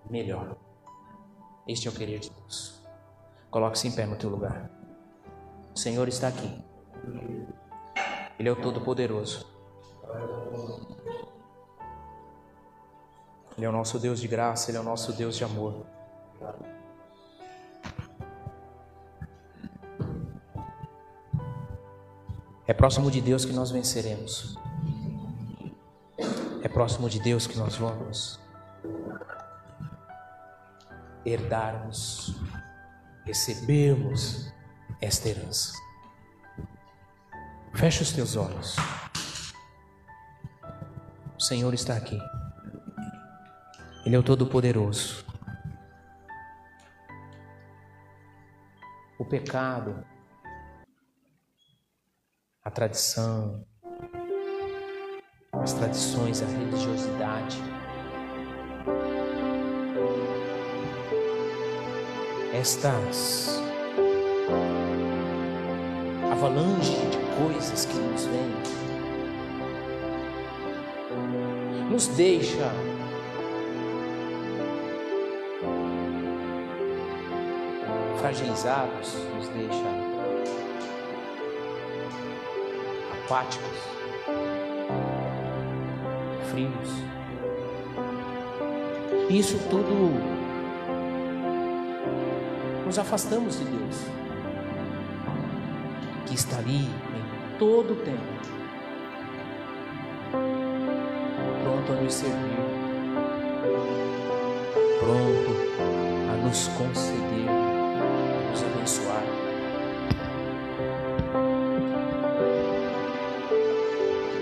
melhor. 0.09 0.57
Este 1.67 1.87
é 1.87 1.91
o 1.91 1.93
querer 1.93 2.19
de 2.19 2.29
Deus. 2.29 2.81
Coloque-se 3.49 3.87
em 3.87 3.91
pé 3.91 4.05
no 4.05 4.15
teu 4.15 4.29
lugar. 4.29 4.69
O 5.73 5.79
Senhor 5.79 6.07
está 6.07 6.27
aqui. 6.27 6.63
Ele 8.37 8.49
é 8.49 8.51
o 8.51 8.61
Todo-Poderoso. 8.61 9.45
Ele 13.57 13.65
é 13.65 13.69
o 13.69 13.71
nosso 13.71 13.99
Deus 13.99 14.19
de 14.19 14.27
graça, 14.27 14.71
Ele 14.71 14.77
é 14.77 14.81
o 14.81 14.83
nosso 14.83 15.11
Deus 15.13 15.35
de 15.35 15.43
amor. 15.43 15.85
É 22.69 22.73
próximo 22.73 23.09
de 23.09 23.19
Deus 23.19 23.45
que 23.45 23.51
nós 23.51 23.71
venceremos. 23.71 24.55
É 26.61 26.67
próximo 26.67 27.09
de 27.09 27.19
Deus 27.19 27.47
que 27.47 27.57
nós 27.57 27.75
vamos 27.75 28.39
herdarmos, 31.25 32.39
recebermos 33.25 34.53
esta 35.01 35.29
herança. 35.29 35.73
Feche 37.73 38.03
os 38.03 38.11
teus 38.11 38.35
olhos. 38.35 38.75
O 41.35 41.41
Senhor 41.41 41.73
está 41.73 41.97
aqui. 41.97 42.21
Ele 44.05 44.15
é 44.15 44.19
o 44.19 44.23
Todo-Poderoso. 44.23 45.25
O 49.17 49.25
pecado, 49.25 50.05
a 52.69 52.71
tradição, 52.71 53.65
as 55.53 55.73
tradições, 55.73 56.43
a 56.43 56.45
religiosidade. 56.45 57.57
Estas 62.53 63.59
avalanche 66.31 66.95
de 67.07 67.17
coisas 67.43 67.85
que 67.85 67.97
nos 67.97 68.25
vêm 68.25 68.53
nos 71.89 72.07
deixa 72.09 72.71
fragilizados, 78.19 79.15
nos 79.35 79.47
deixa 79.47 80.08
apáticos 83.29 83.77
frios. 86.49 86.89
Isso 89.29 89.59
tudo 89.69 90.11
nos 92.87 92.97
afastamos 92.97 93.59
de 93.59 93.65
Deus, 93.65 93.97
que 96.25 96.33
está 96.33 96.57
ali 96.57 96.85
em 96.85 97.57
todo 97.59 97.93
o 97.93 97.97
tempo, 97.97 98.17
pronto 101.63 101.93
a 101.93 102.01
nos 102.01 102.13
servir, 102.15 102.57
pronto 104.99 105.51
a 106.33 106.45
nos 106.47 106.67
conceder, 106.69 107.68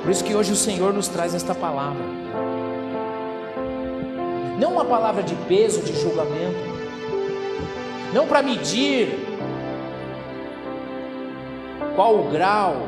Por 0.07 0.11
isso 0.11 0.23
que 0.23 0.33
hoje 0.33 0.53
o 0.53 0.55
Senhor 0.55 0.93
nos 0.93 1.09
traz 1.09 1.35
esta 1.35 1.53
palavra. 1.53 2.01
Não 4.57 4.71
uma 4.71 4.85
palavra 4.85 5.21
de 5.21 5.35
peso, 5.49 5.81
de 5.81 5.93
julgamento. 6.01 6.55
Não 8.13 8.25
para 8.25 8.41
medir 8.41 9.19
qual 11.93 12.15
o 12.17 12.29
grau 12.31 12.87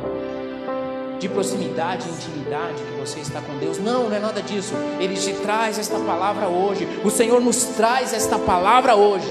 de 1.19 1.27
proximidade 1.27 2.07
e 2.07 2.11
intimidade 2.13 2.81
que 2.81 2.97
você 2.97 3.19
está 3.19 3.41
com 3.41 3.57
Deus. 3.57 3.77
Não, 3.79 4.07
não 4.07 4.15
é 4.15 4.19
nada 4.19 4.41
disso. 4.41 4.73
Ele 4.97 5.15
te 5.15 5.33
traz 5.41 5.77
esta 5.77 5.99
palavra 5.99 6.47
hoje. 6.47 6.87
O 7.03 7.09
Senhor 7.09 7.41
nos 7.41 7.65
traz 7.65 8.13
esta 8.13 8.39
palavra 8.39 8.95
hoje 8.95 9.27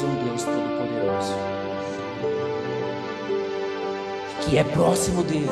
temos 0.00 0.02
um 0.02 0.24
Deus 0.24 0.42
Todo-Poderoso, 0.44 1.34
que 4.40 4.58
é 4.58 4.64
próximo 4.64 5.22
dele, 5.22 5.48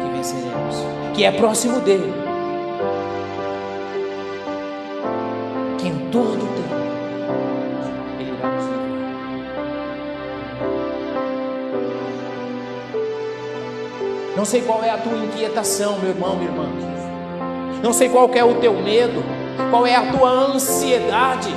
que 0.00 0.16
venceremos, 0.16 0.76
que 1.14 1.24
é 1.24 1.32
próximo 1.32 1.80
dele, 1.80 2.12
que 5.78 5.88
em 5.88 6.10
todo 6.10 6.44
o 6.44 6.48
tempo 6.48 6.74
ele. 8.18 8.32
Não 14.36 14.44
sei 14.44 14.62
qual 14.62 14.82
é 14.82 14.90
a 14.90 14.98
tua 14.98 15.16
inquietação, 15.18 15.98
meu 15.98 16.10
irmão, 16.10 16.36
minha 16.36 16.50
irmã. 16.50 16.68
Não 17.82 17.92
sei 17.92 18.08
qual 18.08 18.30
é 18.32 18.44
o 18.44 18.54
teu 18.54 18.74
medo, 18.74 19.22
qual 19.70 19.86
é 19.86 19.94
a 19.94 20.12
tua 20.12 20.30
ansiedade, 20.30 21.50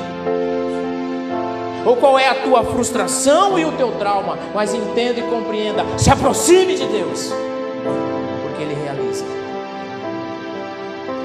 ou 1.85 1.95
qual 1.95 2.17
é 2.17 2.27
a 2.27 2.35
tua 2.35 2.63
frustração 2.63 3.59
e 3.59 3.63
o 3.63 3.71
teu 3.73 3.91
trauma, 3.93 4.37
mas 4.53 4.73
entenda 4.73 5.19
e 5.19 5.23
compreenda, 5.23 5.85
se 5.97 6.09
aproxime 6.09 6.75
de 6.75 6.87
Deus, 6.87 7.31
porque 8.43 8.63
Ele 8.63 8.73
realiza, 8.73 9.25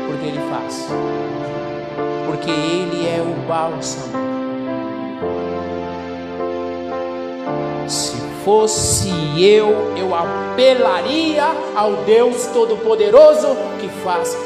porque 0.07 0.27
Ele 0.27 0.41
faz, 0.51 0.87
porque 2.27 2.51
Ele 2.51 3.09
é 3.09 3.23
o 3.23 3.49
bálsamo. 3.49 4.21
Se 7.89 8.17
fosse 8.45 9.09
eu, 9.43 9.97
eu 9.97 10.15
apelaria 10.15 11.45
ao 11.75 11.95
Deus 12.05 12.47
Todo-Poderoso 12.47 13.49
que 13.81 13.89
faz 14.05 14.37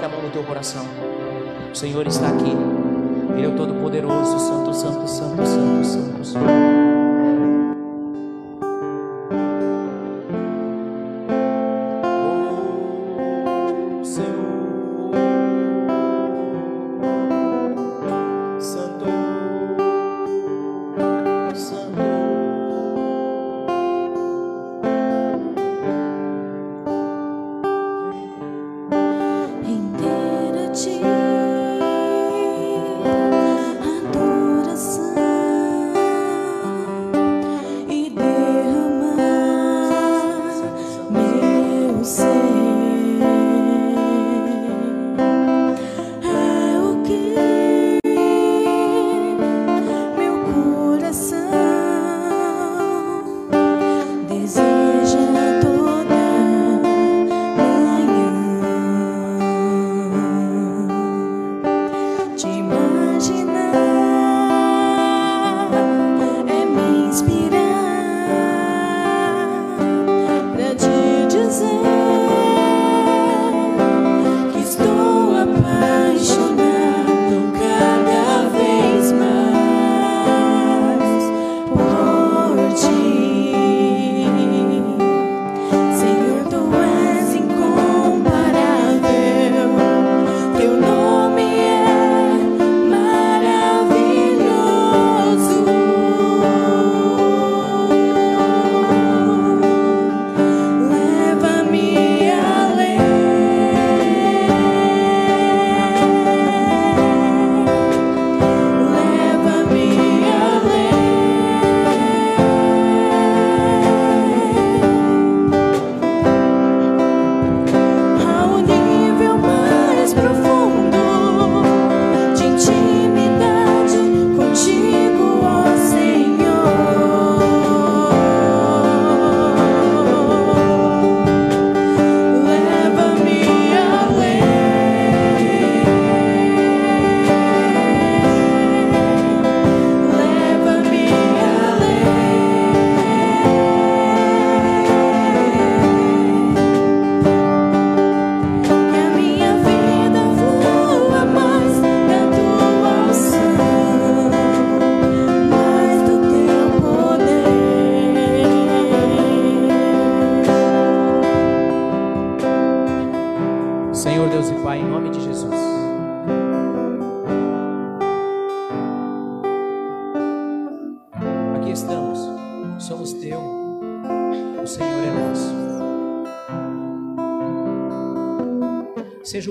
Coloca 0.00 0.06
a 0.06 0.18
mão 0.18 0.22
no 0.22 0.32
teu 0.32 0.42
coração. 0.44 0.86
O 1.70 1.76
Senhor 1.76 2.06
está 2.06 2.28
aqui. 2.28 2.56
Ele 3.36 3.44
é 3.44 3.48
o 3.48 3.54
Todo-Poderoso, 3.54 4.38
Santo, 4.38 4.72
Santo, 4.72 5.06
Santo, 5.06 5.46
Santo, 5.46 5.84
Santo, 5.84 6.24
Santo. 6.24 6.59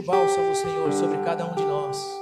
Bálsamo, 0.09 0.55
Senhor, 0.55 0.91
sobre 0.91 1.17
cada 1.19 1.45
um 1.45 1.53
de 1.53 1.63
nós. 1.63 2.19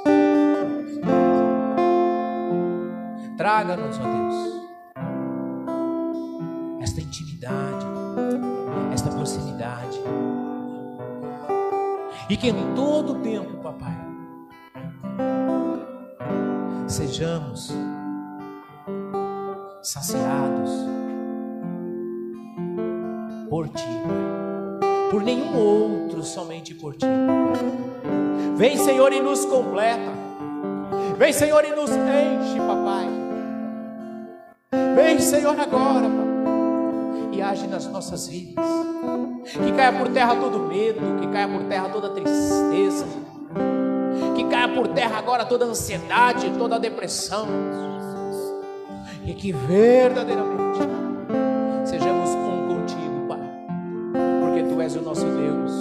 Traga-nos, 3.38 3.98
ó 3.98 4.04
Deus, 4.04 4.36
esta 6.82 7.00
intimidade, 7.00 7.86
esta 8.94 9.10
proximidade. 9.10 10.02
E 12.30 12.36
que 12.36 12.50
em 12.50 12.76
todo 12.76 13.14
o 13.14 13.20
tempo, 13.22 13.58
papai, 13.60 13.96
sejamos 16.88 17.74
saciados 19.82 20.72
por 23.50 23.70
ti. 23.70 24.37
Por 25.10 25.24
nenhum 25.24 25.58
outro, 25.58 26.24
somente 26.24 26.74
por 26.74 26.96
ti. 26.96 27.06
Vem, 28.56 28.78
Senhor, 28.78 29.12
e 29.14 29.20
nos 29.20 29.46
completa. 29.46 30.12
Vem, 31.18 31.34
Senhor, 31.34 31.64
e 31.64 31.70
nos 31.76 31.90
enche, 31.92 32.60
papai. 32.60 33.08
Vem, 34.96 35.20
Senhor, 35.20 35.60
agora, 35.60 36.10
papai, 36.10 37.30
e 37.32 37.42
age 37.42 37.68
nas 37.68 37.86
nossas 37.88 38.28
vidas. 38.28 38.66
Que 39.44 39.72
caia 39.72 39.98
por 39.98 40.10
terra 40.10 40.36
todo 40.36 40.60
medo, 40.60 41.00
que 41.20 41.28
caia 41.28 41.48
por 41.48 41.64
terra 41.64 41.90
toda 41.90 42.10
tristeza, 42.10 43.06
que 44.36 44.44
caia 44.46 44.74
por 44.74 44.88
terra 44.90 45.18
agora 45.18 45.46
toda 45.46 45.66
ansiedade, 45.66 46.52
toda 46.58 46.80
depressão. 46.80 47.48
e 49.26 49.34
que 49.34 49.52
verdadeiramente 49.52 51.07
porque 54.58 54.64
Tu 54.64 54.82
és 54.82 54.96
o 54.96 55.02
nosso 55.02 55.26
Deus 55.26 55.72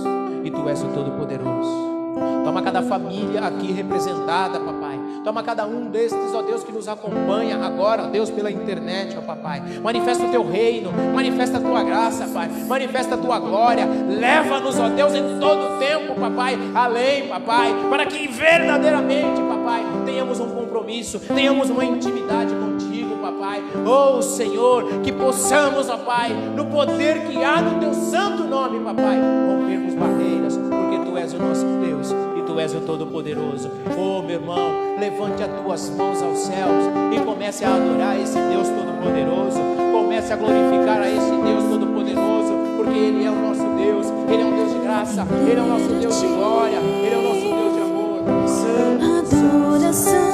e 0.44 0.50
Tu 0.50 0.68
és 0.68 0.82
o 0.82 0.88
Todo-Poderoso. 0.88 1.96
Toma 2.44 2.62
cada 2.62 2.82
família 2.82 3.40
aqui 3.40 3.72
representada, 3.72 4.60
papai. 4.60 4.98
Toma 5.24 5.42
cada 5.42 5.66
um 5.66 5.88
destes, 5.90 6.32
ó 6.32 6.42
Deus, 6.42 6.62
que 6.62 6.70
nos 6.70 6.86
acompanha 6.86 7.56
agora, 7.56 8.04
ó 8.04 8.06
Deus, 8.06 8.30
pela 8.30 8.50
internet, 8.50 9.16
ó 9.18 9.22
papai. 9.22 9.60
Manifesta 9.82 10.24
o 10.24 10.30
teu 10.30 10.46
reino, 10.46 10.90
manifesta 11.14 11.58
a 11.58 11.60
tua 11.60 11.82
graça, 11.82 12.28
pai. 12.28 12.48
Manifesta 12.68 13.16
a 13.16 13.18
tua 13.18 13.38
glória. 13.38 13.86
Leva-nos, 14.08 14.78
ó 14.78 14.88
Deus, 14.88 15.14
em 15.14 15.40
todo 15.40 15.74
o 15.74 15.78
tempo, 15.78 16.18
papai, 16.20 16.56
além, 16.74 17.28
papai, 17.28 17.74
para 17.90 18.06
que 18.06 18.28
verdadeiramente, 18.28 19.40
papai, 19.42 19.82
tenhamos 20.04 20.38
um 20.38 20.50
compromisso, 20.50 21.18
tenhamos 21.18 21.68
uma 21.68 21.84
intimidade 21.84 22.54
contigo, 22.54 23.16
papai. 23.16 23.62
Oh, 23.84 24.22
Senhor, 24.22 25.00
que 25.02 25.12
possamos, 25.12 25.88
ó 25.88 25.98
Pai, 25.98 26.30
no 26.54 26.66
poder 26.66 27.26
que 27.26 27.42
há 27.42 27.60
no 27.60 27.80
teu 27.80 27.85
nome, 28.66 28.80
papai, 28.80 29.16
rompermos 29.18 29.94
barreiras, 29.94 30.56
porque 30.56 30.98
tu 30.98 31.16
és 31.16 31.32
o 31.32 31.38
nosso 31.38 31.64
Deus 31.84 32.10
e 32.36 32.42
tu 32.42 32.58
és 32.58 32.74
o 32.74 32.80
Todo-Poderoso. 32.80 33.70
Oh, 33.96 34.22
meu 34.22 34.40
irmão, 34.40 34.72
levante 34.98 35.42
as 35.42 35.50
tuas 35.60 35.90
mãos 35.90 36.22
aos 36.22 36.38
céus 36.38 36.84
e 37.14 37.20
comece 37.20 37.64
a 37.64 37.74
adorar 37.74 38.20
esse 38.20 38.38
Deus 38.38 38.68
Todo-Poderoso. 38.68 39.60
Comece 39.92 40.32
a 40.32 40.36
glorificar 40.36 41.00
a 41.00 41.08
esse 41.08 41.30
Deus 41.30 41.64
Todo-Poderoso, 41.64 42.52
porque 42.76 42.98
Ele 42.98 43.24
é 43.24 43.30
o 43.30 43.36
nosso 43.36 43.62
Deus, 43.76 44.06
Ele 44.28 44.42
é 44.42 44.44
um 44.44 44.56
Deus 44.56 44.72
de 44.72 44.78
graça, 44.80 45.26
Ele 45.48 45.60
é 45.60 45.62
o 45.62 45.66
nosso 45.66 45.88
Deus 45.88 46.20
de 46.20 46.26
glória, 46.26 46.78
Ele 46.78 47.14
é 47.14 47.18
o 47.18 47.22
nosso 47.22 47.40
Deus 47.40 47.74
de 47.74 47.80
amor. 47.82 48.22
Adoração 49.76 50.25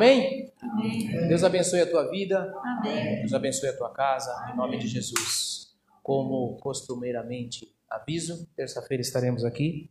Amém? 0.00 0.50
Deus 1.28 1.44
abençoe 1.44 1.82
a 1.82 1.86
tua 1.86 2.10
vida. 2.10 2.50
Deus 3.18 3.34
abençoe 3.34 3.68
a 3.68 3.76
tua 3.76 3.90
casa. 3.90 4.50
Em 4.50 4.56
nome 4.56 4.78
de 4.78 4.88
Jesus. 4.88 5.76
Como 6.02 6.56
costumeiramente 6.56 7.70
aviso, 7.86 8.48
terça-feira 8.56 9.02
estaremos 9.02 9.44
aqui. 9.44 9.90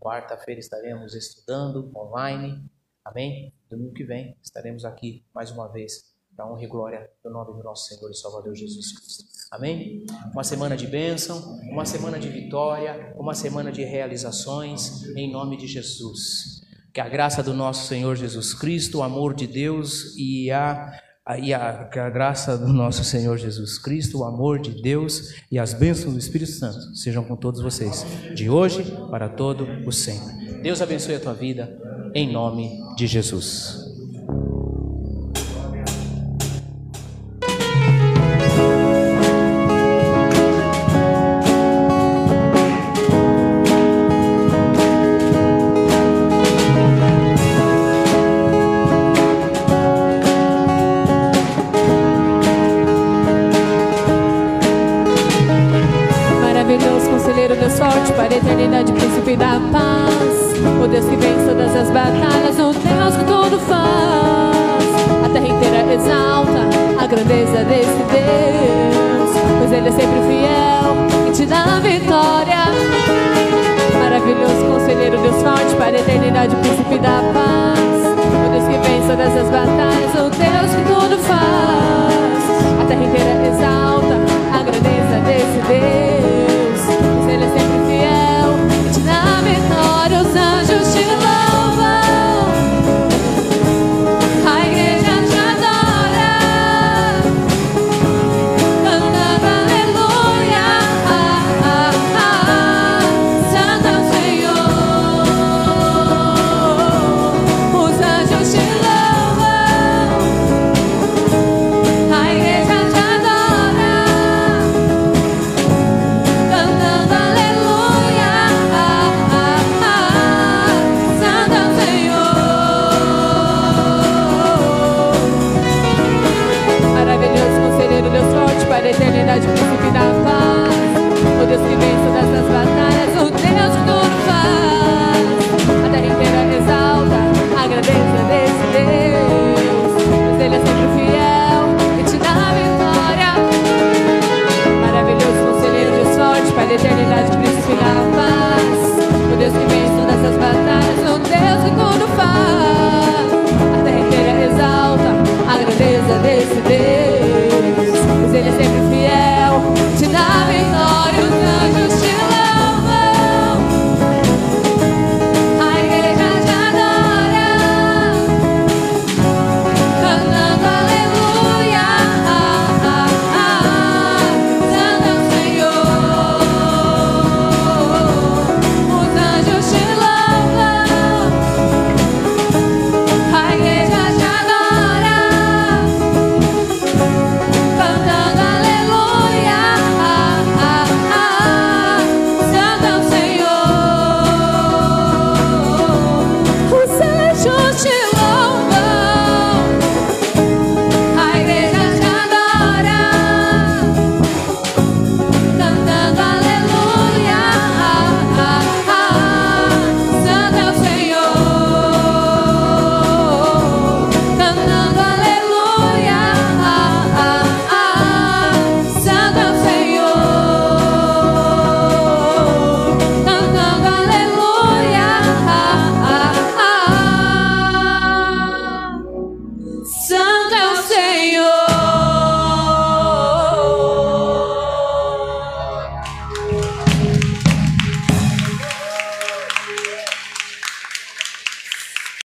Quarta-feira 0.00 0.58
estaremos 0.58 1.14
estudando 1.14 1.92
online. 1.94 2.64
Amém? 3.04 3.52
Domingo 3.68 3.92
que 3.92 4.02
vem 4.02 4.34
estaremos 4.42 4.82
aqui 4.86 5.22
mais 5.34 5.50
uma 5.50 5.68
vez 5.68 6.14
para 6.34 6.50
honra 6.50 6.64
e 6.64 6.66
glória 6.66 7.10
do 7.22 7.28
nome 7.28 7.52
do 7.52 7.62
nosso 7.62 7.88
Senhor 7.88 8.10
e 8.10 8.14
Salvador 8.14 8.54
Jesus 8.54 8.98
Cristo. 8.98 9.24
Amém? 9.50 10.06
Uma 10.32 10.42
semana 10.42 10.74
de 10.74 10.86
bênção, 10.86 11.60
uma 11.70 11.84
semana 11.84 12.18
de 12.18 12.30
vitória, 12.30 13.14
uma 13.14 13.34
semana 13.34 13.70
de 13.70 13.84
realizações 13.84 15.04
em 15.14 15.30
nome 15.30 15.58
de 15.58 15.66
Jesus. 15.66 16.63
Que 16.94 17.00
a 17.00 17.08
graça 17.08 17.42
do 17.42 17.52
nosso 17.52 17.88
Senhor 17.88 18.14
Jesus 18.14 18.54
Cristo, 18.54 18.98
o 18.98 19.02
amor 19.02 19.34
de 19.34 19.48
Deus 19.48 20.14
e 20.16 20.48
a, 20.52 20.92
e 21.40 21.52
a, 21.52 21.88
que 21.92 21.98
a 21.98 22.08
graça 22.08 22.56
do 22.56 22.72
nosso 22.72 23.02
Senhor 23.02 23.36
Jesus 23.36 23.78
Cristo, 23.78 24.20
o 24.20 24.24
amor 24.24 24.60
de 24.60 24.80
Deus 24.80 25.34
e 25.50 25.58
as 25.58 25.74
bênçãos 25.74 26.12
do 26.12 26.20
Espírito 26.20 26.52
Santo 26.52 26.94
sejam 26.96 27.24
com 27.24 27.34
todos 27.34 27.60
vocês, 27.60 28.06
de 28.36 28.48
hoje 28.48 28.84
para 29.10 29.28
todo 29.28 29.66
o 29.84 29.90
sempre. 29.90 30.62
Deus 30.62 30.80
abençoe 30.80 31.16
a 31.16 31.20
tua 31.20 31.34
vida, 31.34 31.76
em 32.14 32.32
nome 32.32 32.78
de 32.96 33.08
Jesus. 33.08 33.83